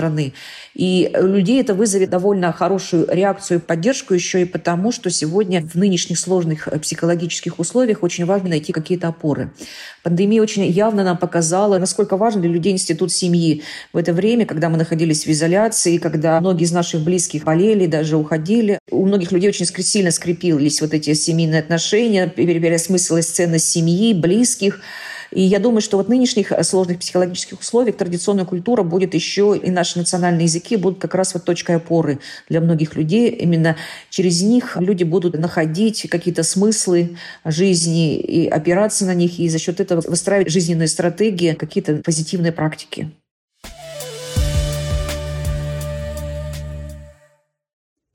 И 0.74 1.10
людей 1.14 1.60
это 1.60 1.74
вызовет 1.74 2.10
довольно 2.10 2.52
хорошую 2.52 3.06
реакцию 3.10 3.58
и 3.58 3.62
поддержку 3.62 4.14
еще 4.14 4.42
и 4.42 4.44
потому, 4.44 4.92
что 4.92 5.10
сегодня 5.10 5.62
в 5.62 5.74
нынешних 5.74 6.18
сложных 6.18 6.68
психологических 6.82 7.58
условиях 7.58 8.02
очень 8.02 8.26
важно 8.26 8.50
найти 8.50 8.72
какие-то 8.72 9.08
опоры. 9.08 9.50
Пандемия 10.02 10.42
очень 10.42 10.64
явно 10.66 11.02
нам 11.02 11.16
показала, 11.16 11.78
насколько 11.78 12.16
важен 12.16 12.40
для 12.40 12.50
людей 12.50 12.72
институт 12.72 13.10
семьи 13.10 13.62
в 13.92 13.96
это 13.96 14.12
время, 14.12 14.46
когда 14.46 14.68
мы 14.68 14.76
находились 14.76 15.26
в 15.26 15.30
изоляции, 15.30 15.98
когда 15.98 16.40
многие 16.40 16.64
из 16.64 16.72
наших 16.72 17.00
близких 17.00 17.44
болели, 17.44 17.86
даже 17.86 18.16
уходили. 18.16 18.78
У 18.90 19.04
многих 19.04 19.32
людей 19.32 19.48
очень 19.48 19.66
сильно 19.66 20.10
скрепились 20.10 20.80
вот 20.80 20.94
эти 20.94 21.14
семейные 21.14 21.60
отношения, 21.60 22.28
переосмыслилась 22.28 23.26
ценность 23.26 23.70
семьи, 23.70 24.14
близких. 24.14 24.80
И 25.36 25.42
я 25.42 25.58
думаю, 25.58 25.82
что 25.82 25.98
вот 25.98 26.06
в 26.06 26.08
нынешних 26.08 26.50
э, 26.50 26.64
сложных 26.64 26.98
психологических 27.00 27.60
условиях 27.60 27.98
традиционная 27.98 28.46
культура 28.46 28.82
будет 28.82 29.12
еще, 29.12 29.60
и 29.62 29.70
наши 29.70 29.98
национальные 29.98 30.44
языки 30.44 30.76
будут 30.76 30.98
как 30.98 31.14
раз 31.14 31.34
вот 31.34 31.44
точкой 31.44 31.76
опоры 31.76 32.20
для 32.48 32.62
многих 32.62 32.96
людей. 32.96 33.28
Именно 33.28 33.76
через 34.08 34.40
них 34.40 34.78
люди 34.80 35.04
будут 35.04 35.38
находить 35.38 36.08
какие-то 36.08 36.42
смыслы 36.42 37.18
жизни 37.44 38.18
и 38.18 38.48
опираться 38.48 39.04
на 39.04 39.12
них, 39.12 39.38
и 39.38 39.50
за 39.50 39.58
счет 39.58 39.78
этого 39.78 40.02
выстраивать 40.06 40.50
жизненные 40.50 40.88
стратегии, 40.88 41.52
какие-то 41.52 41.96
позитивные 41.96 42.52
практики. 42.52 43.10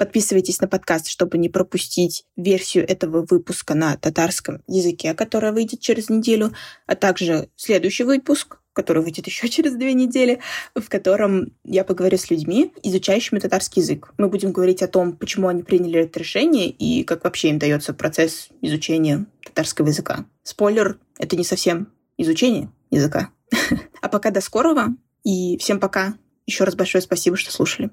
Подписывайтесь 0.01 0.59
на 0.59 0.67
подкаст, 0.67 1.07
чтобы 1.07 1.37
не 1.37 1.47
пропустить 1.47 2.25
версию 2.35 2.89
этого 2.89 3.23
выпуска 3.29 3.75
на 3.75 3.95
татарском 3.97 4.63
языке, 4.67 5.13
которая 5.13 5.51
выйдет 5.51 5.79
через 5.79 6.09
неделю, 6.09 6.53
а 6.87 6.95
также 6.95 7.49
следующий 7.55 8.03
выпуск, 8.03 8.57
который 8.73 9.03
выйдет 9.03 9.27
еще 9.27 9.47
через 9.47 9.75
две 9.75 9.93
недели, 9.93 10.39
в 10.73 10.89
котором 10.89 11.53
я 11.63 11.83
поговорю 11.83 12.17
с 12.17 12.31
людьми, 12.31 12.73
изучающими 12.81 13.37
татарский 13.37 13.83
язык. 13.83 14.11
Мы 14.17 14.27
будем 14.27 14.51
говорить 14.51 14.81
о 14.81 14.87
том, 14.87 15.15
почему 15.15 15.49
они 15.49 15.61
приняли 15.61 15.99
это 15.99 16.17
решение 16.17 16.67
и 16.67 17.03
как 17.03 17.23
вообще 17.23 17.49
им 17.49 17.59
дается 17.59 17.93
процесс 17.93 18.49
изучения 18.63 19.27
татарского 19.45 19.89
языка. 19.89 20.25
Спойлер, 20.41 20.97
это 21.19 21.35
не 21.35 21.43
совсем 21.43 21.89
изучение 22.17 22.71
языка. 22.89 23.29
А 24.01 24.09
пока 24.09 24.31
до 24.31 24.41
скорого, 24.41 24.95
и 25.23 25.59
всем 25.59 25.79
пока. 25.79 26.15
Еще 26.47 26.63
раз 26.63 26.73
большое 26.73 27.03
спасибо, 27.03 27.37
что 27.37 27.51
слушали. 27.51 27.91